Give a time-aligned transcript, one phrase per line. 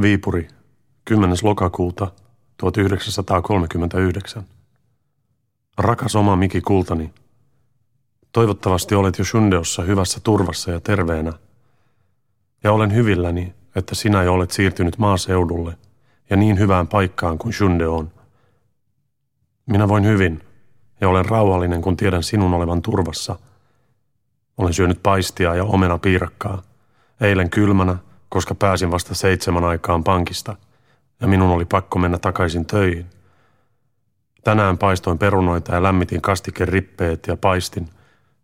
[0.00, 0.48] Viipuri,
[1.04, 1.36] 10.
[1.42, 2.10] lokakuuta
[2.56, 4.42] 1939.
[5.78, 7.14] Rakas oma Miki Kultani,
[8.32, 11.32] toivottavasti olet jo Shundeossa hyvässä turvassa ja terveenä.
[12.64, 15.78] Ja olen hyvilläni, että sinä jo olet siirtynyt maaseudulle
[16.30, 18.10] ja niin hyvään paikkaan kuin Shunde on.
[19.66, 20.42] Minä voin hyvin
[21.00, 23.38] ja olen rauhallinen, kun tiedän sinun olevan turvassa.
[24.58, 26.62] Olen syönyt paistia ja omena piirakkaa.
[27.20, 27.96] Eilen kylmänä,
[28.28, 30.56] koska pääsin vasta seitsemän aikaan pankista
[31.20, 33.06] ja minun oli pakko mennä takaisin töihin.
[34.44, 37.88] Tänään paistoin perunoita ja lämmitin kastikkeen rippeet ja paistin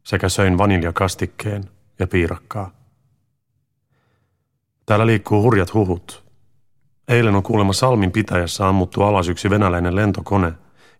[0.02, 1.64] sekä söin vaniljakastikkeen
[1.98, 2.70] ja piirakkaa.
[4.86, 6.24] Täällä liikkuu hurjat huhut.
[7.08, 10.52] Eilen on kuulemma Salmin pitäjässä ammuttu alas yksi venäläinen lentokone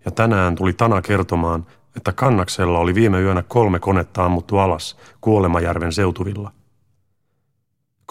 [0.05, 5.93] ja tänään tuli Tana kertomaan, että Kannaksella oli viime yönä kolme konetta ammuttu alas Kuolemajärven
[5.93, 6.53] seutuvilla–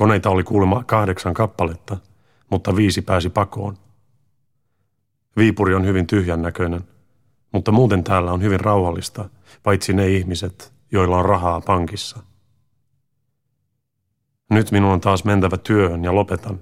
[0.01, 1.97] Koneita oli kuulemma kahdeksan kappaletta,
[2.49, 3.77] mutta viisi pääsi pakoon.
[5.37, 6.81] Viipuri on hyvin tyhjän näköinen,
[7.51, 9.29] mutta muuten täällä on hyvin rauhallista,
[9.63, 12.19] paitsi ne ihmiset, joilla on rahaa pankissa.
[14.49, 16.59] Nyt minun on taas mentävä työhön ja lopetan.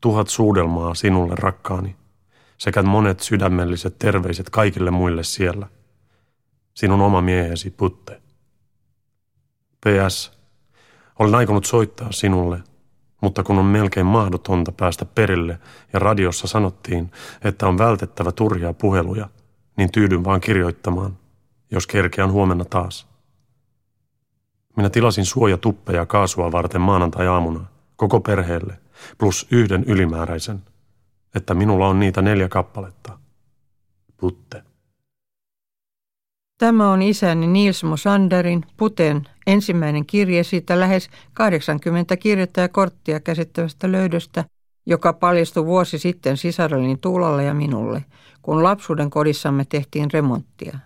[0.00, 1.96] Tuhat suudelmaa sinulle rakkaani,
[2.58, 5.66] sekä monet sydämelliset terveiset kaikille muille siellä.
[6.74, 8.22] Sinun oma miehesi Putte.
[9.86, 10.39] PS.
[11.20, 12.62] Olen aikonut soittaa sinulle,
[13.20, 15.58] mutta kun on melkein mahdotonta päästä perille
[15.92, 17.10] ja radiossa sanottiin,
[17.44, 19.28] että on vältettävä turhia puheluja,
[19.76, 21.18] niin tyydyn vaan kirjoittamaan,
[21.70, 23.06] jos kerkeän huomenna taas.
[24.76, 27.64] Minä tilasin suojatuppeja kaasua varten maanantai-aamuna,
[27.96, 28.78] koko perheelle,
[29.18, 30.62] plus yhden ylimääräisen,
[31.34, 33.18] että minulla on niitä neljä kappaletta.
[34.16, 34.69] Putte.
[36.60, 43.92] Tämä on isäni Nils Mosanderin, Puten, ensimmäinen kirje siitä lähes 80 kirjettä ja korttia käsittävästä
[43.92, 44.44] löydöstä,
[44.86, 48.04] joka paljastui vuosi sitten sisarelleni Tuulalle ja minulle,
[48.42, 50.78] kun lapsuuden kodissamme tehtiin remonttia.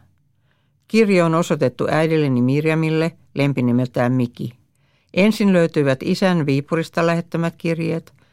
[0.89, 4.53] Kirje on osoitettu äidilleni Mirjamille, lempinimeltään Miki.
[5.15, 8.12] Ensin löytyivät isän Viipurista lähettämät kirjeet–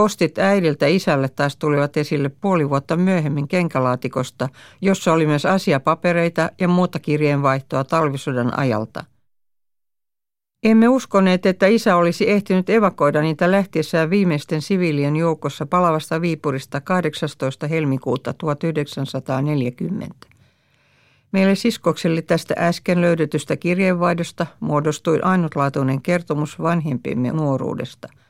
[0.00, 4.48] Postit äidiltä isälle taas tulivat esille puoli vuotta myöhemmin kenkälaatikosta,
[4.80, 9.04] jossa oli myös asiapapereita ja muuta kirjeenvaihtoa talvisodan ajalta.
[10.62, 17.66] Emme uskoneet, että isä olisi ehtinyt evakoida niitä lähtiessään viimeisten siviilien joukossa palavasta Viipurista 18.
[17.66, 20.26] helmikuuta 1940.
[21.32, 28.08] Meille siskokselle tästä äsken löydetystä kirjeenvaihdosta muodostui ainutlaatuinen kertomus vanhempimme nuoruudesta–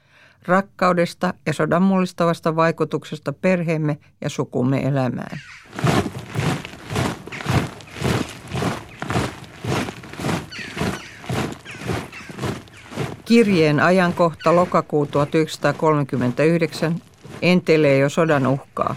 [0.46, 5.40] rakkaudesta ja sodan mullistavasta vaikutuksesta perheemme ja sukumme elämään.
[13.24, 17.02] Kirjeen ajankohta lokakuu 1939
[17.42, 18.94] entelee jo sodan uhkaa.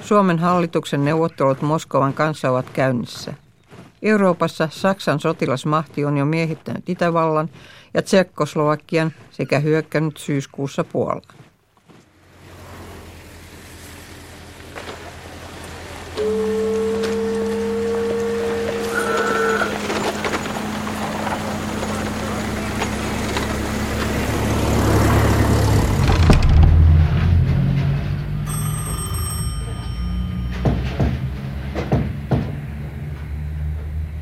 [0.00, 3.34] Suomen hallituksen neuvottelut Moskovan kanssa ovat käynnissä.
[4.02, 7.50] Euroopassa Saksan sotilasmahti on jo miehittänyt Itävallan
[7.94, 11.39] ja Tsekkoslovakian sekä hyökkännyt syyskuussa Puolaan.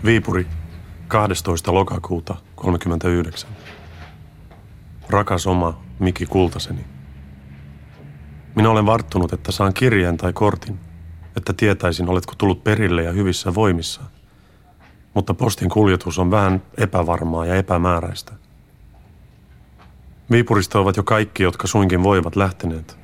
[0.08, 0.46] Viipuri,
[1.08, 1.74] 12.
[1.74, 3.50] lokakuuta 39.
[5.10, 6.84] Rakas oma Miki Kultaseni.
[8.54, 10.78] Minä olen varttunut, että saan kirjeen tai kortin,
[11.36, 14.00] että tietäisin, oletko tullut perille ja hyvissä voimissa.
[15.14, 18.32] Mutta postin kuljetus on vähän epävarmaa ja epämääräistä.
[20.30, 22.98] Viipurista ovat jo kaikki, jotka suinkin voivat lähteneet.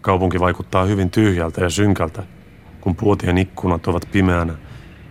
[0.00, 2.22] Kaupunki vaikuttaa hyvin tyhjältä ja synkältä,
[2.80, 4.65] kun puotien ikkunat ovat pimeänä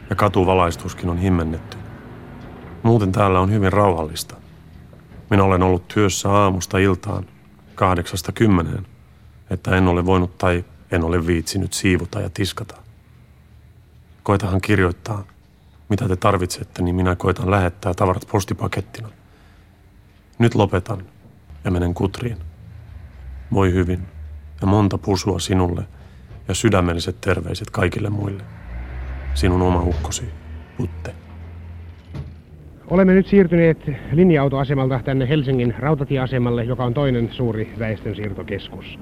[0.10, 1.78] ja katuvalaistuskin on himmennetty.
[2.84, 4.36] Muuten täällä on hyvin rauhallista.
[5.30, 7.26] Minä olen ollut työssä aamusta iltaan,
[7.76, 8.88] kahdeksasta kymmeneen,
[9.50, 12.76] että en ole voinut tai en ole viitsinyt siivota ja tiskata.
[14.24, 15.24] Koitahan kirjoittaa,
[15.90, 19.10] mitä te tarvitsette, niin minä koitan lähettää tavarat postipakettina.
[20.40, 21.04] Nyt lopetan
[21.64, 22.38] ja menen kutriin.
[23.54, 24.08] Voi hyvin
[24.62, 25.88] ja monta pusua sinulle
[26.48, 28.44] ja sydämelliset terveiset kaikille muille.
[29.36, 30.30] Sinun oma ukkosi,
[30.78, 31.14] Putte.
[32.90, 39.00] Olemme nyt siirtyneet linja-autoasemalta tänne Helsingin rautatieasemalle, joka on toinen suuri väestönsiirtokeskus.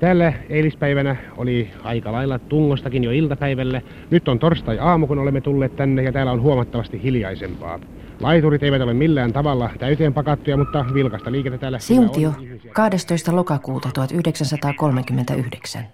[0.00, 3.82] Täällä eilispäivänä oli aika lailla tungostakin jo iltapäivällä.
[4.10, 7.80] Nyt on torstai-aamu, kun olemme tulleet tänne ja täällä on huomattavasti hiljaisempaa.
[8.20, 11.78] Laiturit eivät ole millään tavalla täyteen pakattuja, mutta vilkasta liikettä täällä...
[11.78, 12.32] Siuntio,
[12.72, 13.36] 12.
[13.36, 15.84] lokakuuta 1939.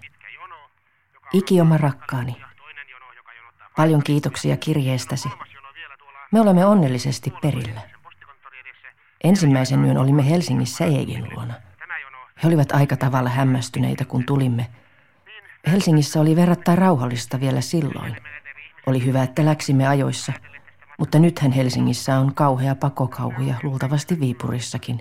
[1.33, 2.44] Ikioma rakkaani.
[3.75, 5.29] Paljon kiitoksia kirjeestäsi.
[6.31, 7.81] Me olemme onnellisesti perillä.
[9.23, 11.53] Ensimmäisen yön olimme Helsingissä Eegin luona.
[12.43, 14.67] He olivat aika tavalla hämmästyneitä, kun tulimme.
[15.67, 18.15] Helsingissä oli verrattain rauhallista vielä silloin.
[18.85, 20.33] Oli hyvä, että läksimme ajoissa,
[20.99, 24.99] mutta nythän Helsingissä on kauhea pakokauhu ja luultavasti Viipurissakin.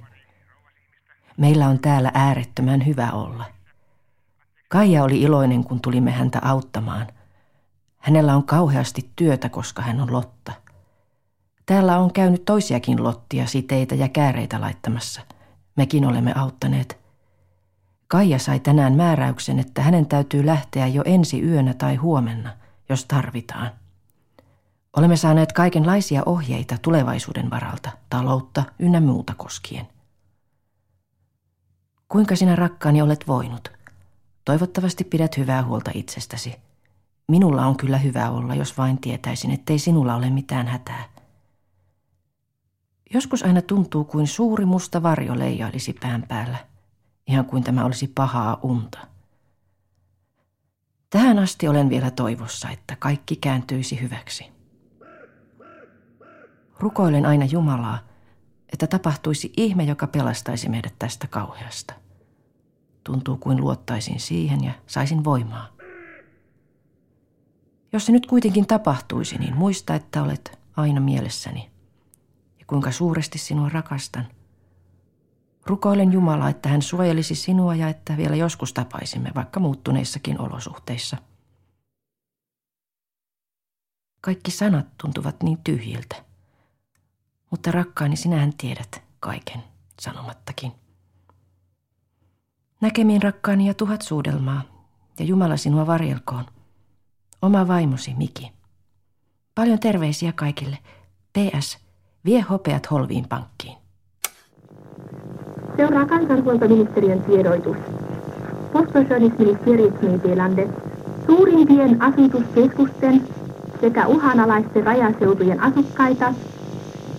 [1.36, 3.44] Meillä on täällä äärettömän hyvä olla.
[4.68, 7.06] Kaija oli iloinen, kun tulimme häntä auttamaan.
[8.04, 10.52] Hänellä on kauheasti työtä, koska hän on Lotta.
[11.66, 15.20] Täällä on käynyt toisiakin Lottia, siteitä ja kääreitä laittamassa.
[15.76, 16.98] Mekin olemme auttaneet–
[18.08, 22.56] Kaija sai tänään määräyksen, että hänen täytyy lähteä jo ensi yönä tai huomenna,
[22.88, 23.70] jos tarvitaan.
[24.96, 29.88] Olemme saaneet kaikenlaisia ohjeita tulevaisuuden varalta, taloutta ynnä muuta koskien.
[32.08, 33.72] Kuinka sinä rakkaani olet voinut?
[34.44, 36.56] Toivottavasti pidät hyvää huolta itsestäsi.
[37.28, 41.04] Minulla on kyllä hyvä olla, jos vain tietäisin, ettei sinulla ole mitään hätää.
[43.14, 46.58] Joskus aina tuntuu kuin suuri musta varjo leijailisi pään päällä–
[47.26, 48.98] ihan kuin tämä olisi pahaa unta.
[51.10, 54.46] Tähän asti olen vielä toivossa, että kaikki kääntyisi hyväksi.
[56.78, 57.98] Rukoilen aina Jumalaa,
[58.72, 61.94] että tapahtuisi ihme, joka pelastaisi meidät tästä kauheasta.
[63.04, 65.73] Tuntuu kuin luottaisin siihen ja saisin voimaa.
[67.94, 71.70] Jos se nyt kuitenkin tapahtuisi, niin muista, että olet aina mielessäni
[72.58, 74.26] ja kuinka suuresti sinua rakastan–
[75.66, 81.16] Rukoilen Jumalaa, että hän suojelisi sinua ja että vielä joskus tapaisimme, vaikka muuttuneissakin olosuhteissa.
[84.20, 86.24] Kaikki sanat tuntuvat niin tyhjiltä.
[87.50, 89.64] Mutta rakkaani, sinähän tiedät kaiken
[90.00, 90.72] sanomattakin.
[92.80, 94.62] Näkemiin rakkaani ja tuhat suudelmaa,
[95.18, 96.44] ja Jumala sinua varjelkoon.
[97.44, 98.52] Oma vaimosi Miki.
[99.54, 100.78] Paljon terveisiä kaikille.
[101.32, 101.78] PS.
[102.24, 103.76] Vie hopeat Holviin pankkiin.
[105.76, 107.76] Seuraa kansanhuoltoministeriön tiedoitus.
[108.72, 109.94] Postförsörjningsministeriet
[111.26, 113.28] suurimpien asutuskeskusten
[113.80, 116.34] sekä uhanalaisten rajaseutujen asukkaita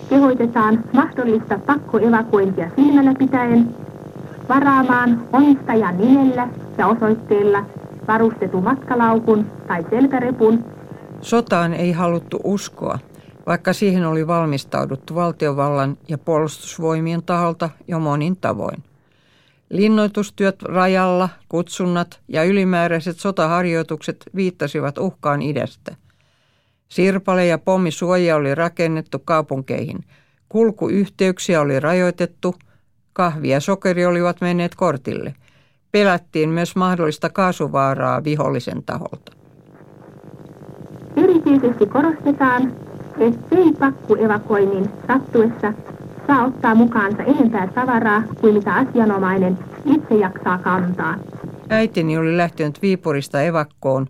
[0.08, 3.74] kehoitetaan mahdollista pakkoevakuointia silmällä pitäen
[4.48, 7.64] varaamaan omistajan nimellä ja osoitteella
[8.08, 10.64] varustetun matkalaukun tai selkärepun.
[11.20, 12.98] Sotaan ei haluttu uskoa,
[13.46, 18.84] vaikka siihen oli valmistauduttu valtiovallan ja puolustusvoimien taholta jo monin tavoin.
[19.70, 25.96] Linnoitustyöt rajalla, kutsunnat ja ylimääräiset sotaharjoitukset viittasivat uhkaan idästä.
[26.88, 30.04] Sirpale- ja pommisuoja oli rakennettu kaupunkeihin.
[30.48, 32.54] Kulkuyhteyksiä oli rajoitettu,
[33.12, 35.34] kahvi ja sokeri olivat menneet kortille.
[35.96, 39.32] Pelättiin myös mahdollista kaasuvaaraa vihollisen taholta.
[41.16, 42.72] Erityisesti korostetaan,
[43.18, 45.72] ettei pakkuevakoinnin sattuessa
[46.26, 51.14] saa ottaa mukaansa enempää tavaraa kuin mitä asianomainen itse jaksaa kantaa.
[51.70, 54.06] Äitini oli lähtenyt Viipurista evakkoon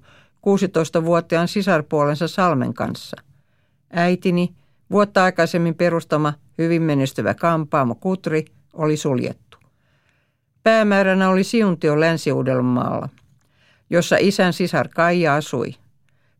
[0.46, 3.16] 16-vuotiaan sisarpuolensa Salmen kanssa.
[3.92, 4.54] Äitini,
[4.90, 9.45] vuotta aikaisemmin perustama hyvin menestyvä kampaamo Kutri, oli suljettu.
[10.66, 12.30] Päämääränä oli Siuntio länsi
[13.90, 15.74] jossa isän sisar Kaija asui–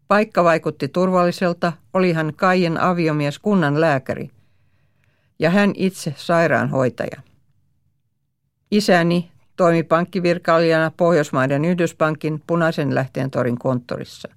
[0.09, 4.31] Paikka vaikutti turvalliselta, oli hän Kaijen aviomies kunnan lääkäri
[5.39, 7.21] ja hän itse sairaanhoitaja.
[8.71, 14.29] Isäni toimi pankkivirkailijana Pohjoismaiden Yhdyspankin punaisen lähteen torin konttorissa.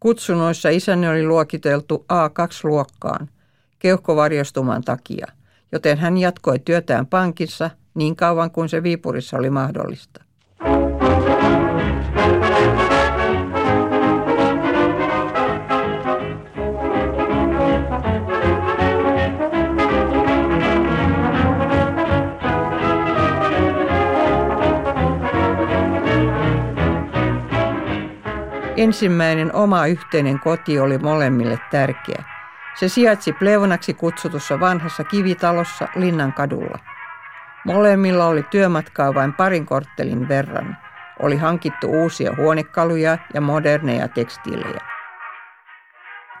[0.00, 3.28] Kutsunoissa isäni oli luokiteltu A2-luokkaan
[3.78, 5.26] keuhkovarjostuman takia,
[5.72, 10.24] joten hän jatkoi työtään pankissa niin kauan kuin se Viipurissa oli mahdollista.
[28.76, 32.24] Ensimmäinen oma yhteinen koti oli molemmille tärkeä.
[32.74, 36.78] Se sijaitsi Pleunaksi kutsutussa vanhassa kivitalossa Linnan kadulla.
[37.64, 40.76] Molemmilla oli työmatkaa vain parin korttelin verran.
[41.22, 44.80] Oli hankittu uusia huonekaluja ja moderneja tekstiilejä.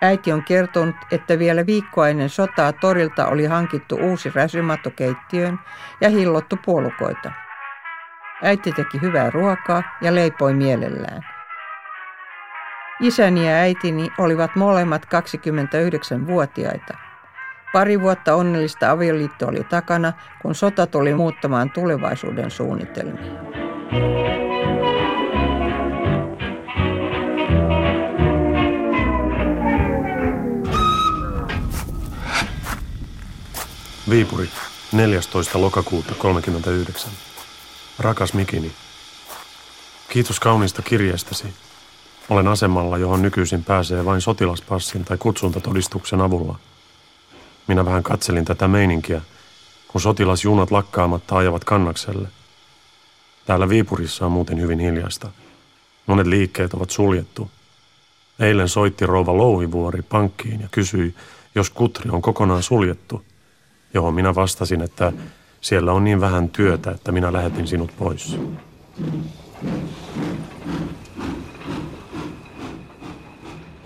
[0.02, 5.58] Äiti on kertonut, että vielä viikkoa ennen sotaa torilta oli hankittu uusi räsymatto keittiöön
[6.00, 7.32] ja hillottu puolukoita.
[8.42, 11.22] Äiti teki hyvää ruokaa ja leipoi mielellään.
[13.00, 17.07] Isäni ja äitini olivat molemmat 29-vuotiaita.
[17.72, 23.32] Pari vuotta onnellista avioliitto oli takana, kun sota tuli muuttamaan tulevaisuuden suunnitelmia.
[34.10, 34.48] Viipuri,
[34.92, 35.60] 14.
[35.60, 37.10] lokakuuta 39.
[37.98, 38.72] Rakas Mikini,
[40.08, 41.54] kiitos kauniista kirjeestäsi.
[42.28, 46.58] Olen asemalla, johon nykyisin pääsee vain sotilaspassin tai kutsuntatodistuksen avulla.
[47.68, 49.20] Minä vähän katselin tätä meininkiä,
[49.88, 52.28] kun sotilasjunat lakkaamatta ajavat kannakselle.
[53.46, 55.30] Täällä Viipurissa on muuten hyvin hiljaista.
[56.06, 57.50] Monet liikkeet ovat suljettu.
[58.40, 61.14] Eilen soitti rouva Louhivuori pankkiin ja kysyi,
[61.54, 63.24] jos kutri on kokonaan suljettu,
[63.94, 65.12] johon minä vastasin, että
[65.60, 68.38] siellä on niin vähän työtä, että minä lähetin sinut pois.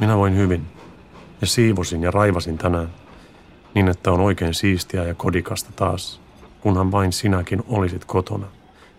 [0.00, 0.66] Minä voin hyvin
[1.40, 3.01] ja siivosin ja raivasin tänään
[3.74, 6.20] niin, että on oikein siistiä ja kodikasta taas,
[6.60, 8.46] kunhan vain sinäkin olisit kotona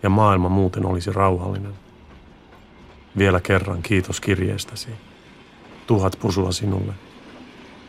[0.02, 1.74] ja maailma muuten olisi rauhallinen.
[3.18, 4.88] Vielä kerran kiitos kirjeestäsi.
[5.86, 6.92] Tuhat pusua sinulle.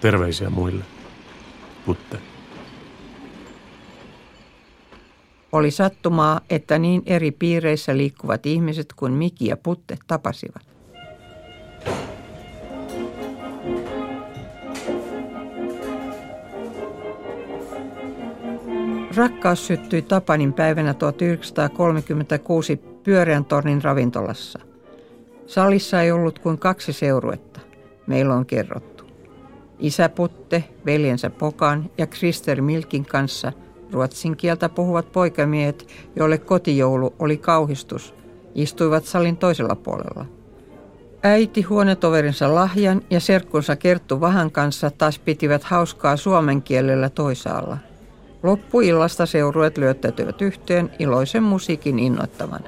[0.02, 0.84] Terveisiä muille.
[1.86, 2.18] Putte.
[5.52, 10.75] Oli sattumaa, että niin eri piireissä liikkuvat ihmiset kuin Miki ja Putte tapasivat.
[19.16, 24.60] Rakkaus syttyi Tapanin päivänä 1936 pyöreän tornin ravintolassa.
[25.48, 27.60] Salissa ei ollut kuin kaksi seuruetta.
[28.08, 29.04] Meillä on kerrottu.
[29.80, 33.52] Isä Putte, veljensä Pokan ja Krister Milkin kanssa–
[33.92, 38.14] Ruotsin kieltä puhuvat poikamiehet, joille kotijoulu oli kauhistus,
[38.56, 40.26] istuivat salin toisella puolella.
[41.24, 47.78] Äiti huonetoverinsa Lahjan ja serkkunsa Kerttu Vahan kanssa taas pitivät hauskaa suomen kielellä toisaalla.
[48.46, 52.68] Loppuillasta seurueet lyöttäytyivät yhteen iloisen musiikin innoittavana.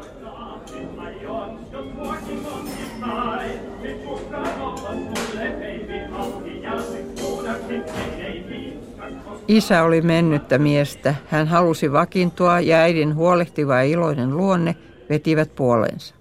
[9.48, 11.15] Isä oli mennyttä miestä.
[11.27, 14.75] Hän halusi vakintua ja äidin huolehtiva ja iloinen luonne
[15.10, 16.15] vetivät puolensa.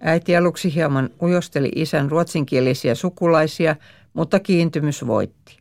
[0.00, 3.76] Äiti aluksi hieman ujosteli isän ruotsinkielisiä sukulaisia,
[4.12, 5.58] mutta kiintymys voitti.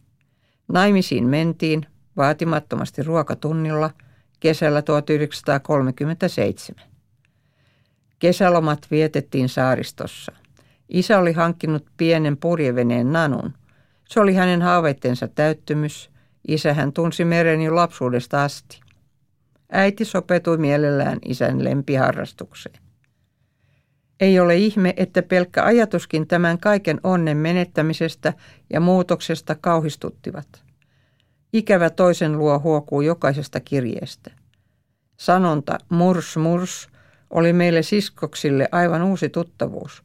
[0.68, 1.86] Naimisiin mentiin
[2.18, 3.90] vaatimattomasti ruokatunnilla
[4.40, 6.86] kesällä 1937.
[8.20, 10.32] Kesälomat vietettiin saaristossa.
[10.90, 13.54] Isä oli hankkinut pienen purjeveneen Nanun.
[14.10, 16.10] Se oli hänen haaveittensa täyttymys–
[16.48, 18.82] Isä hän tunsi meren jo lapsuudesta asti.
[19.72, 22.80] Äiti sopetui mielellään isän lempiharrastukseen.
[24.20, 28.34] Ei ole ihme, että pelkkä ajatuskin tämän kaiken onnen menettämisestä
[28.70, 30.64] ja muutoksesta kauhistuttivat.
[31.54, 34.32] Ikävä toisen luo huokuu jokaisesta kirjeestä.
[35.18, 36.90] Sanonta murs murs
[37.30, 40.04] oli meille siskoksille aivan uusi tuttavuus.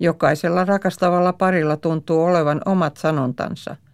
[0.00, 3.76] Jokaisella rakastavalla parilla tuntuu olevan omat sanontansa–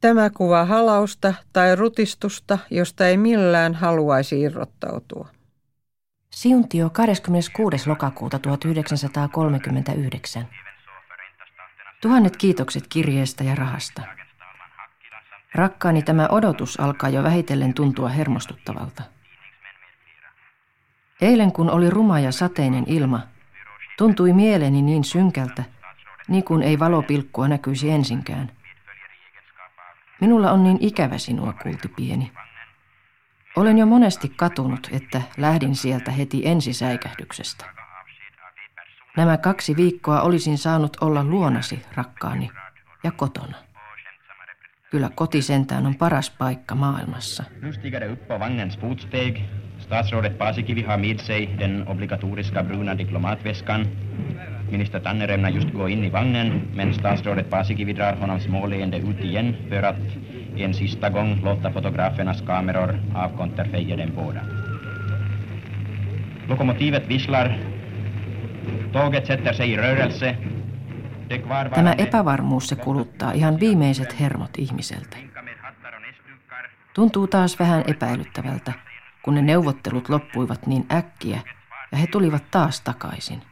[0.00, 5.28] Tämä kuvaa halausta tai rutistusta, josta ei millään haluaisi irrottautua.
[6.30, 7.88] Siuntio 26.
[7.88, 10.48] lokakuuta 1939.
[12.02, 14.02] Tuhannet kiitokset kirjeestä ja rahasta.
[15.54, 19.02] Rakkaani tämä odotus alkaa jo vähitellen tuntua hermostuttavalta.
[21.20, 23.20] Eilen kun oli ruma ja sateinen ilma,
[23.98, 25.64] tuntui mieleni niin synkältä,
[26.28, 28.52] niin kuin ei valopilkkua näkyisi ensinkään–
[30.20, 32.32] Minulla on niin ikävä sinua, kulti pieni.
[33.56, 37.64] Olen jo monesti katunut, että lähdin sieltä heti ensisäikähdyksestä.
[39.16, 42.50] Nämä kaksi viikkoa olisin saanut olla luonasi, rakkaani,
[43.04, 43.56] ja kotona.
[44.90, 47.44] Kyllä koti sentään on paras paikka maailmassa.
[47.62, 49.38] Nu stiger det upp på vagnens fotsteg.
[49.78, 53.86] Statsrådet Paasikivi har med sig den obligatoriska bruna diplomatväskan.
[54.70, 59.24] Minister Tanner ämnar just gå in i vagnen, men statsrådet Paasikivi drar honom småleende ut
[59.24, 60.06] igen för att
[60.56, 64.40] en sista gång låta fotografernas kameror avkonterfeja den båda.
[66.48, 67.58] Lokomotivet visslar.
[68.92, 70.36] Tåget sätter sig i rörelse.
[71.74, 75.16] Tämä epävarmuus se kuluttaa ihan viimeiset hermot ihmiseltä.
[76.94, 78.72] Tuntuu taas vähän epäilyttävältä,
[79.22, 81.40] kun ne neuvottelut loppuivat niin äkkiä
[81.92, 83.42] ja he tulivat taas takaisin.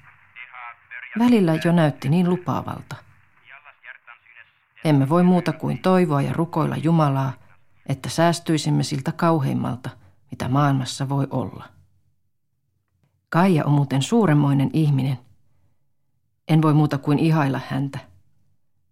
[1.19, 2.97] Välillä jo näytti niin lupaavalta.
[4.85, 7.33] Emme voi muuta kuin toivoa ja rukoilla Jumalaa,
[7.89, 9.91] että säästyisimme siltä kauheimmalta,
[10.31, 11.65] mitä maailmassa voi olla.
[13.29, 15.19] Kaija on muuten suuremmoinen ihminen.
[16.49, 17.99] En voi muuta kuin ihailla häntä.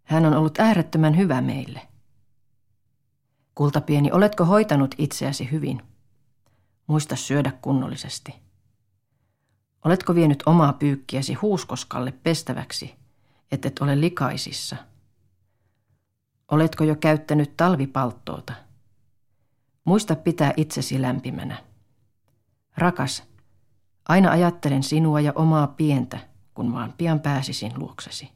[0.04, 1.82] Hän on ollut äärettömän hyvä meille.
[3.54, 5.82] Kultapieni, oletko hoitanut itseäsi hyvin?
[6.86, 8.34] Muista syödä kunnollisesti.
[9.84, 12.94] Oletko vienyt omaa pyykkiäsi huuskoskalle pestäväksi,
[13.52, 14.76] ettet ole likaisissa?
[16.50, 18.52] Oletko jo käyttänyt talvipalttoota?
[19.84, 21.56] Muista pitää itsesi lämpimänä.
[22.76, 23.22] Rakas,
[24.08, 26.18] aina ajattelen sinua ja omaa pientä,
[26.56, 28.28] kun vaan pian pääsisin luoksesi.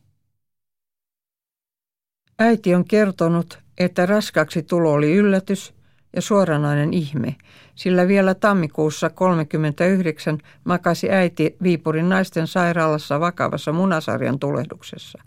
[2.38, 5.74] Äiti on kertonut, että raskaksi tulo oli yllätys
[6.16, 7.36] ja suoranainen ihme,
[7.74, 15.18] sillä vielä tammikuussa 39 makasi äiti Viipurin naisten sairaalassa vakavassa munasarjan tulehduksessa.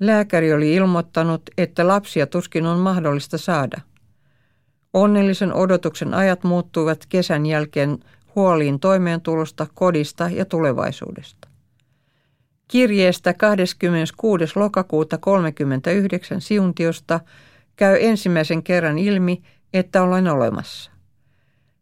[0.00, 3.80] Lääkäri oli ilmoittanut, että lapsia tuskin on mahdollista saada.
[4.92, 7.98] Onnellisen odotuksen ajat muuttuivat kesän jälkeen
[8.34, 11.48] huoliin toimeentulosta, kodista ja tulevaisuudesta.
[12.68, 14.44] Kirjeestä 26.
[14.56, 17.20] lokakuuta 39 siuntiosta
[17.76, 20.90] käy ensimmäisen kerran ilmi, että olen olemassa.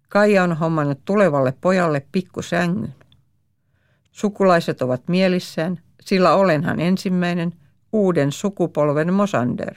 [0.09, 2.95] Kaija on hommannut tulevalle pojalle pikkusängyn.
[4.11, 7.53] Sukulaiset ovat mielissään, sillä olenhan ensimmäinen
[7.93, 9.75] uuden sukupolven Mosander.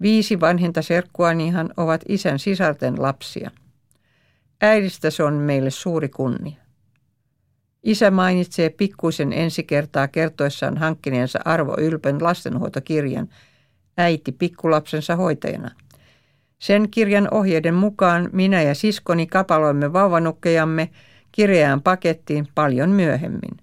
[0.00, 3.50] Viisi vanhinta serkkuanihan ovat isän sisarten lapsia.
[4.60, 6.64] Äidistä se on meille suuri kunnia.
[7.82, 13.28] Isä mainitsee pikkuisen ensi kertaa kertoessaan hankkineensa Arvo Ylpön lastenhoitokirjan
[13.98, 15.70] äiti pikkulapsensa hoitajana.
[16.58, 20.90] Sen kirjan ohjeiden mukaan minä ja siskoni kapaloimme vauvanukkejamme
[21.32, 23.56] kirjaan pakettiin paljon myöhemmin.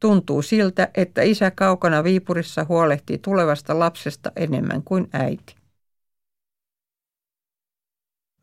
[0.00, 5.56] Tuntuu siltä, että isä kaukana Viipurissa huolehtii tulevasta lapsesta enemmän kuin äiti.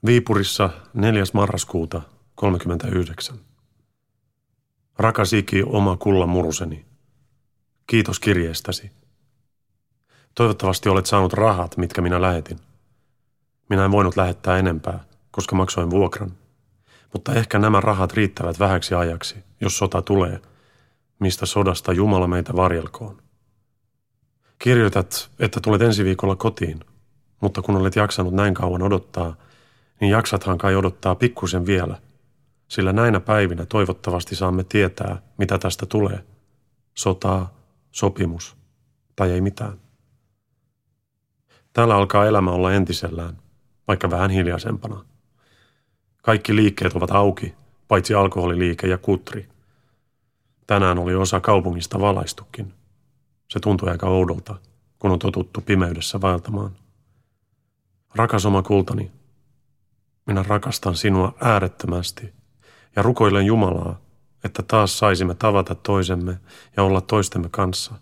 [0.05, 1.24] Viipurissa 4.
[1.33, 2.01] marraskuuta
[2.36, 3.38] 39.
[4.98, 6.86] Rakas Iki, oma kulla muruseni.
[7.88, 8.91] Kiitos kirjeestäsi.
[10.36, 12.60] Toivottavasti olet saanut rahat, mitkä minä lähetin.
[13.69, 16.31] Minä en voinut lähettää enempää, koska maksoin vuokran.
[17.13, 20.42] Mutta ehkä nämä rahat riittävät vähäksi ajaksi, jos sota tulee,
[21.20, 23.22] mistä sodasta Jumala meitä varjelkoon.
[24.59, 26.79] Kirjoitat, että tulet ensi viikolla kotiin,
[27.42, 29.35] mutta kun olet jaksanut näin kauan odottaa,
[30.03, 32.00] niin jaksathan kai odottaa pikkusen vielä–
[32.74, 36.24] sillä näinä päivinä toivottavasti saamme tietää, mitä tästä tulee.
[36.94, 37.53] Sotaa,
[37.92, 38.57] sopimus
[39.16, 39.79] tai ei mitään.
[41.74, 43.37] Täällä alkaa elämä olla entisellään,
[43.87, 45.05] vaikka vähän hiljaisempana.
[46.22, 47.53] Kaikki liikkeet ovat auki,
[47.87, 49.50] paitsi alkoholiliike ja kutri.
[50.68, 52.74] Tänään oli osa kaupungista valaistukin.
[53.50, 54.55] Se tuntui aika oudolta,
[55.00, 56.72] kun on totuttu pimeydessä vaeltamaan.
[58.16, 59.11] Rakas oma kultani,
[60.25, 62.33] minä rakastan sinua äärettömästi–
[62.96, 64.00] ja rukoilen Jumalaa,
[64.44, 66.40] että taas saisimme tavata toisemme
[66.77, 67.94] ja olla toistemme kanssa.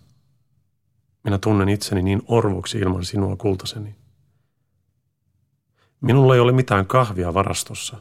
[1.24, 3.96] Minä tunnen itseni niin orvoksi ilman sinua kultaseni.
[6.02, 7.98] Minulla ei ole mitään kahvia varastossa,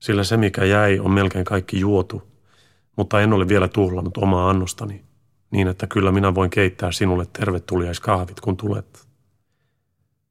[0.00, 2.22] sillä se mikä jäi on melkein kaikki juotu,
[2.96, 5.04] mutta en ole vielä tuhlannut omaa annostani,
[5.50, 9.06] niin että kyllä minä voin keittää sinulle tervetuliaiskahvit, kun tulet.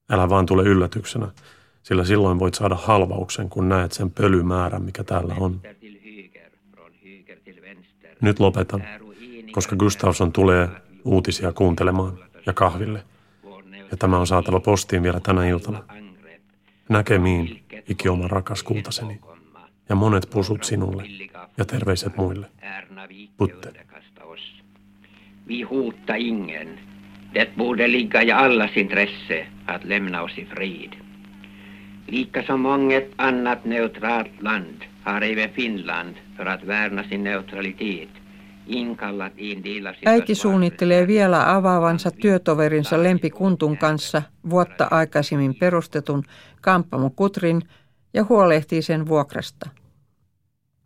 [0.09, 1.31] Älä vaan tule yllätyksenä,
[1.83, 5.61] sillä silloin voit saada halvauksen, kun näet sen pölymäärän, mikä täällä on.
[8.21, 8.83] Nyt lopetan,
[9.51, 10.69] koska Gustafsson tulee
[11.05, 13.03] uutisia kuuntelemaan ja kahville.
[13.91, 15.83] Ja tämä on saatava postiin vielä tänä iltana.
[16.89, 19.21] Näkemiin, ikioman rakas kultaseni.
[19.89, 21.03] Ja monet pusut sinulle
[21.57, 22.47] ja terveiset muille.
[23.37, 23.73] Putte.
[25.47, 26.79] Vi hotar ingen.
[27.33, 30.93] Det borde ligga i allas intresse att lämna oss i frid.
[32.07, 38.09] Lika som månget annat neutralt land har även Finland för att värna sin neutralitet
[40.05, 46.23] Äiti suunnittelee vielä avaavansa työtoverinsa Lempikuntun kanssa vuotta aikaisemmin perustetun
[46.61, 47.61] Kampamo Kutrin
[48.13, 49.69] ja huolehtii sen vuokrasta.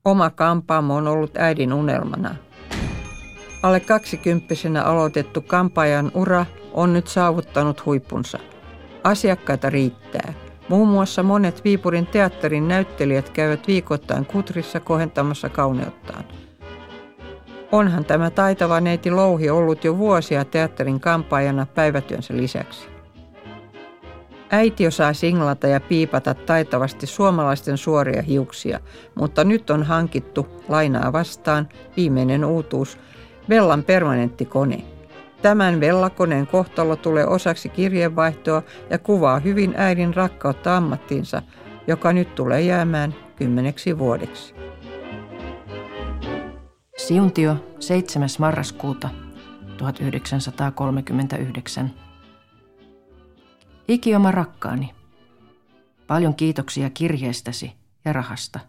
[0.06, 2.36] Oma kampaamo on ollut äidin unelmana.
[3.64, 8.40] Alle kaksikymppisenä aloitettu kampaajan ura on nyt saavuttanut huippunsa.
[9.04, 10.34] Asiakkaita riittää–
[10.70, 16.24] Muun muassa monet Viipurin teatterin näyttelijät käyvät viikoittain Kutrissa kohentamassa kauneuttaan.
[17.72, 22.88] Onhan tämä taitava neiti Louhi ollut jo vuosia teatterin kampaajana päivätyönsä lisäksi.
[24.52, 28.80] Äiti osaa singlata ja piipata taitavasti suomalaisten suoria hiuksia,
[29.16, 32.98] mutta nyt on hankittu lainaa vastaan viimeinen uutuus,
[33.50, 34.84] Vellan permanenttikone–
[35.42, 41.42] Tämän vellakoneen kohtalo tulee osaksi kirjeenvaihtoa ja kuvaa hyvin äidin rakkautta ammattiinsa,
[41.88, 44.56] joka nyt tulee jäämään kymmeneksi vuodeksi.
[46.98, 48.30] Siuntio 7.
[48.40, 49.10] marraskuuta
[49.78, 51.94] 1939.
[53.88, 54.94] Ikioma rakkaani,
[56.08, 57.74] paljon kiitoksia kirjeestäsi
[58.06, 58.60] ja rahasta.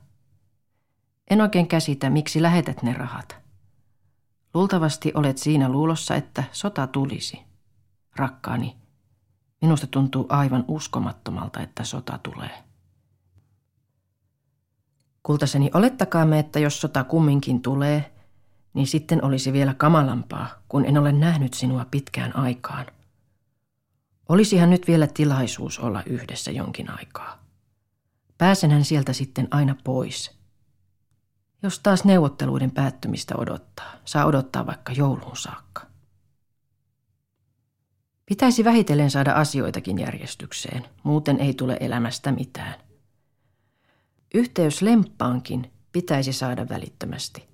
[1.31, 3.48] En oikein käsitä, miksi lähetät ne rahat.
[4.55, 7.41] Luultavasti olet siinä luulossa, että sota tulisi.
[8.17, 8.77] Rakkaani,
[9.63, 12.65] minusta tuntuu aivan uskomattomalta, että sota tulee.
[15.23, 18.13] Kultaseni, olettakaamme, että jos sota kumminkin tulee,
[18.75, 22.87] niin sitten olisi vielä kamalampaa, kun en ole nähnyt sinua pitkään aikaan.
[24.29, 27.45] Olisihan nyt vielä tilaisuus olla yhdessä jonkin aikaa.
[28.39, 30.38] Pääsenhän sieltä sitten aina pois.
[31.63, 35.87] Jos taas neuvotteluiden päättymistä odottaa, saa odottaa vaikka jouluun saakka.
[38.27, 42.75] Pitäisi vähitellen saada asioitakin järjestykseen, muuten ei tule elämästä mitään.
[44.35, 47.49] Yhteys Lemppaankin pitäisi saada välittömästi.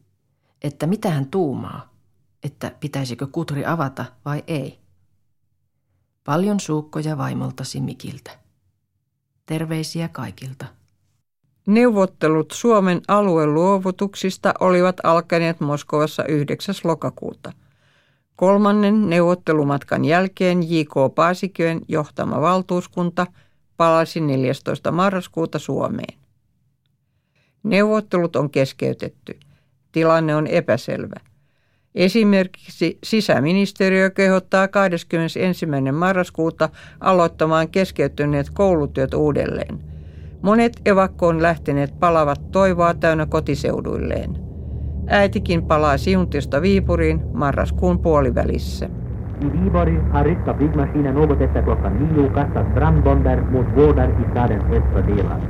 [0.62, 1.94] Että mitä hän tuumaa,
[2.42, 4.80] että pitäisikö kutri avata vai ei.
[6.24, 8.38] Paljon suukkoja vaimoltasi Mikiltä.
[9.46, 10.66] Terveisiä kaikilta.
[11.66, 16.74] Neuvottelut Suomen alueen luovutuksista olivat alkaneet Moskovassa 9.
[16.84, 17.52] lokakuuta.
[18.36, 21.14] Kolmannen neuvottelumatkan jälkeen J.K.
[21.14, 23.26] Paasikyön johtama valtuuskunta
[23.76, 24.92] palasi 14.
[24.92, 26.18] marraskuuta Suomeen.
[27.62, 29.38] Neuvottelut on keskeytetty.
[29.92, 31.16] Tilanne on epäselvä.
[31.94, 35.66] Esimerkiksi sisäministeriö kehottaa 21.
[35.92, 36.68] marraskuuta
[37.00, 39.93] aloittamaan keskeytyneet koulutyöt uudelleen.
[40.44, 44.36] Monet evakkoon lähteneet palavat toivoa täynnä kotiseuduilleen.
[45.06, 48.88] Äitikin palaa Siuntiosta Viipuriin marraskuun puolivälissä.
[49.40, 54.64] I Viborg har ryska flygmaskiner något efter klockan nio kastat brandbomber mot gårdar i stadens
[54.64, 55.40] östra delar.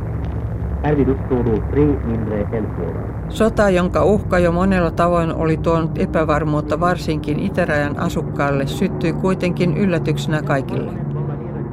[3.29, 10.43] Sota, jonka uhka jo monella tavoin oli tuonut epävarmuutta varsinkin itärajan asukkaille, syttyi kuitenkin yllätyksenä
[10.43, 11.04] kaikille.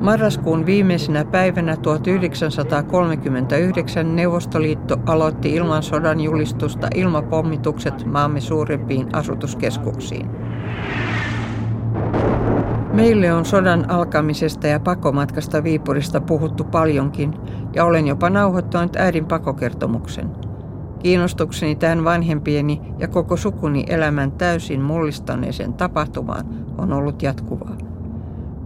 [0.02, 10.30] Marraskuun viimeisenä päivänä 1939 Neuvostoliitto aloitti ilman sodan julistusta ilmapommitukset maamme suurimpiin asutuskeskuksiin.
[12.94, 17.34] Meille on sodan alkamisesta ja pakomatkasta Viipurista puhuttu paljonkin
[17.76, 20.30] ja olen jopa nauhoittanut äidin pakokertomuksen.
[21.00, 26.46] Kiinnostukseni tähän vanhempieni ja koko sukuni elämän täysin mullistaneeseen tapahtumaan
[26.78, 27.91] on ollut jatkuvaa.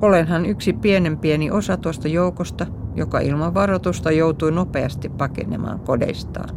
[0.02, 6.50] Olenhan yksi pienen pieni osa tuosta joukosta, joka ilman varoitusta joutui nopeasti pakenemaan kodeistaan.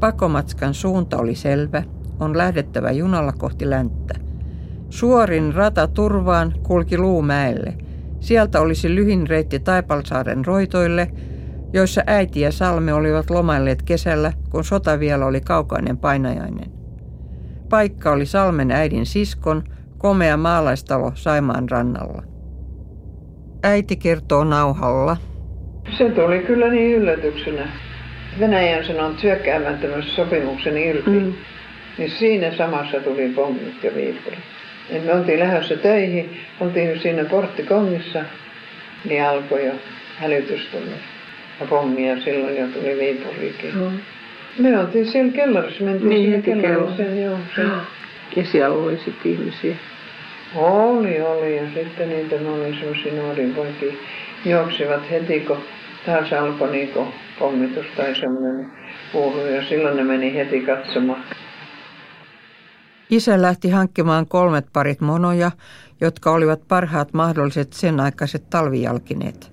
[0.00, 1.82] Pakomatskan suunta oli selvä,
[2.20, 4.14] on lähdettävä junalla kohti länttä–
[4.90, 7.74] Suorin rata turvaan kulki Luumäelle.
[8.20, 11.10] Sieltä olisi lyhin reitti Taipalsaaren roitoille,
[11.72, 16.70] joissa äiti ja Salme olivat lomailleet kesällä, kun sota vielä oli kaukainen painajainen.
[17.68, 19.64] Paikka oli Salmen äidin siskon,
[20.00, 22.22] komea maalaistalo Saimaan rannalla.
[23.62, 25.16] Äiti kertoo nauhalla.
[25.98, 27.68] Se tuli kyllä niin yllätyksenä.
[28.40, 29.16] Venäjän sanon
[30.16, 31.10] sopimuksen irti.
[31.10, 31.32] Mm.
[31.98, 34.36] Niin siinä samassa tuli pommit ja viipuri.
[34.90, 38.24] Et me oltiin lähdössä töihin, oltiin siinä porttikongissa,
[39.08, 39.72] niin alkoi jo
[40.16, 40.96] hälytys tulla.
[41.60, 43.74] Ja pommia silloin jo tuli Viipuriikin.
[43.74, 44.00] Mm.
[44.58, 47.02] Me oltiin siellä kellarissa, mentiin niin, siellä kellarissa.
[47.02, 47.38] Joo.
[48.36, 49.76] Ja siellä oli sitten ihmisiä.
[50.54, 51.56] Oli, oli.
[51.56, 53.92] Ja sitten niitä oli sellaisia nuoria poikia.
[54.44, 55.58] Juoksivat heti, kun
[56.06, 57.06] taas alkoi niinku
[57.38, 58.70] pommitus tai semmoinen
[59.12, 59.38] puuru.
[59.40, 61.24] Ja silloin ne meni heti katsomaan.
[63.10, 65.50] Isä lähti hankkimaan kolmet parit monoja,
[66.00, 69.52] jotka olivat parhaat mahdolliset sen aikaiset talvijalkineet.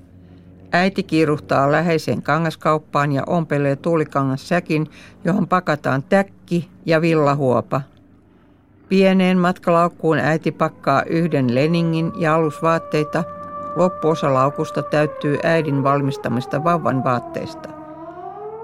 [0.72, 4.88] Äiti kiiruhtaa läheiseen kangaskauppaan ja ompelee tuulikangassäkin,
[5.24, 7.82] johon pakataan täkki ja villahuopa.
[8.90, 13.24] Pieneen matkalaukkuun äiti pakkaa yhden leningin ja alusvaatteita.
[13.76, 17.70] Loppuosa laukusta täyttyy äidin valmistamista vauvan vaatteista.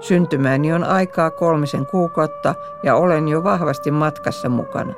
[0.00, 4.94] Syntymääni on aikaa kolmisen kuukautta ja olen jo vahvasti matkassa mukana.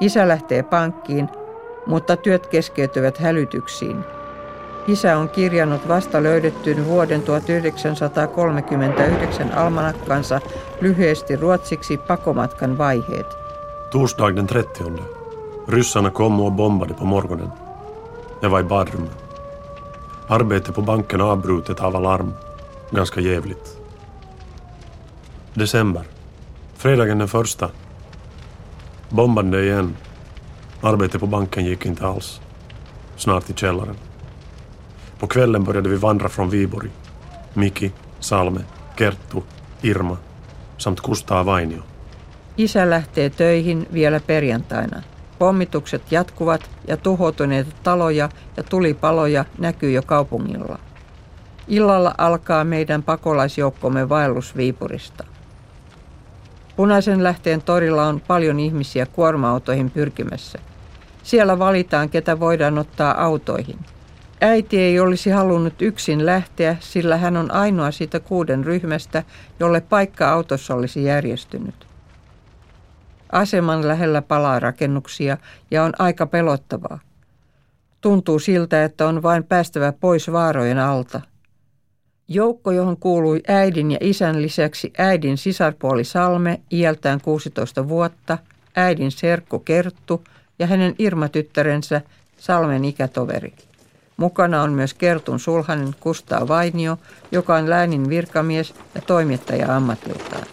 [0.00, 1.28] Isä lähtee pankkiin,
[1.86, 4.04] mutta työt keskeytyvät hälytyksiin.
[4.86, 10.40] Isä on kirjannut vasta löydettyyn vuoden 1939 almanakkansa
[10.80, 13.47] lyhyesti ruotsiksi pakomatkan vaiheet.
[13.92, 14.84] Torsdag den 30.
[15.66, 17.50] Ryssarna kom och bombade på morgonen.
[18.40, 19.16] Jag var i badrummet.
[20.28, 22.32] Arbetet på banken avbrutet av alarm.
[22.90, 23.76] Ganska jävligt.
[25.54, 26.02] December.
[26.76, 27.70] Fredagen den första.
[29.08, 29.96] Bombande igen.
[30.80, 32.40] Arbetet på banken gick inte alls.
[33.16, 33.96] Snart i källaren.
[35.18, 36.90] På kvällen började vi vandra från Viborg.
[37.54, 38.60] Miki, Salme,
[38.98, 39.40] Kerttu,
[39.82, 40.16] Irma
[40.78, 41.82] samt Kustaa Vainio
[42.58, 45.02] Isä lähtee töihin vielä perjantaina.
[45.38, 50.78] Pommitukset jatkuvat ja tuhoutuneita taloja ja tulipaloja näkyy jo kaupungilla.
[51.68, 55.24] Illalla alkaa meidän pakolaisjoukkomme vaellus Viipurista.
[56.76, 60.58] Punaisen lähteen torilla on paljon ihmisiä kuorma-autoihin pyrkimässä.
[61.22, 63.78] Siellä valitaan, ketä voidaan ottaa autoihin.
[64.40, 69.22] Äiti ei olisi halunnut yksin lähteä, sillä hän on ainoa siitä kuuden ryhmästä,
[69.60, 71.87] jolle paikka autossa olisi järjestynyt.
[73.32, 75.36] Aseman lähellä palaa rakennuksia
[75.70, 76.98] ja on aika pelottavaa.
[78.00, 81.20] Tuntuu siltä, että on vain päästävä pois vaarojen alta.
[82.28, 88.38] Joukko, johon kuului äidin ja isän lisäksi äidin sisarpuoli Salme, iältään 16 vuotta,
[88.76, 90.24] äidin serkku Kerttu
[90.58, 92.00] ja hänen Irma-tyttärensä
[92.38, 93.54] Salmen ikätoveri.
[94.16, 96.98] Mukana on myös Kertun sulhanen Kustaa Vainio,
[97.32, 100.46] joka on läänin virkamies ja toimittaja ammatiltaan.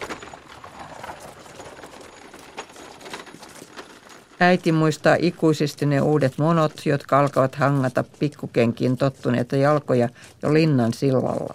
[4.40, 10.10] Äiti muistaa ikuisesti ne uudet monot, jotka alkavat hangata pikkukenkiin tottuneita jalkoja
[10.44, 11.54] jo linnan sillalla.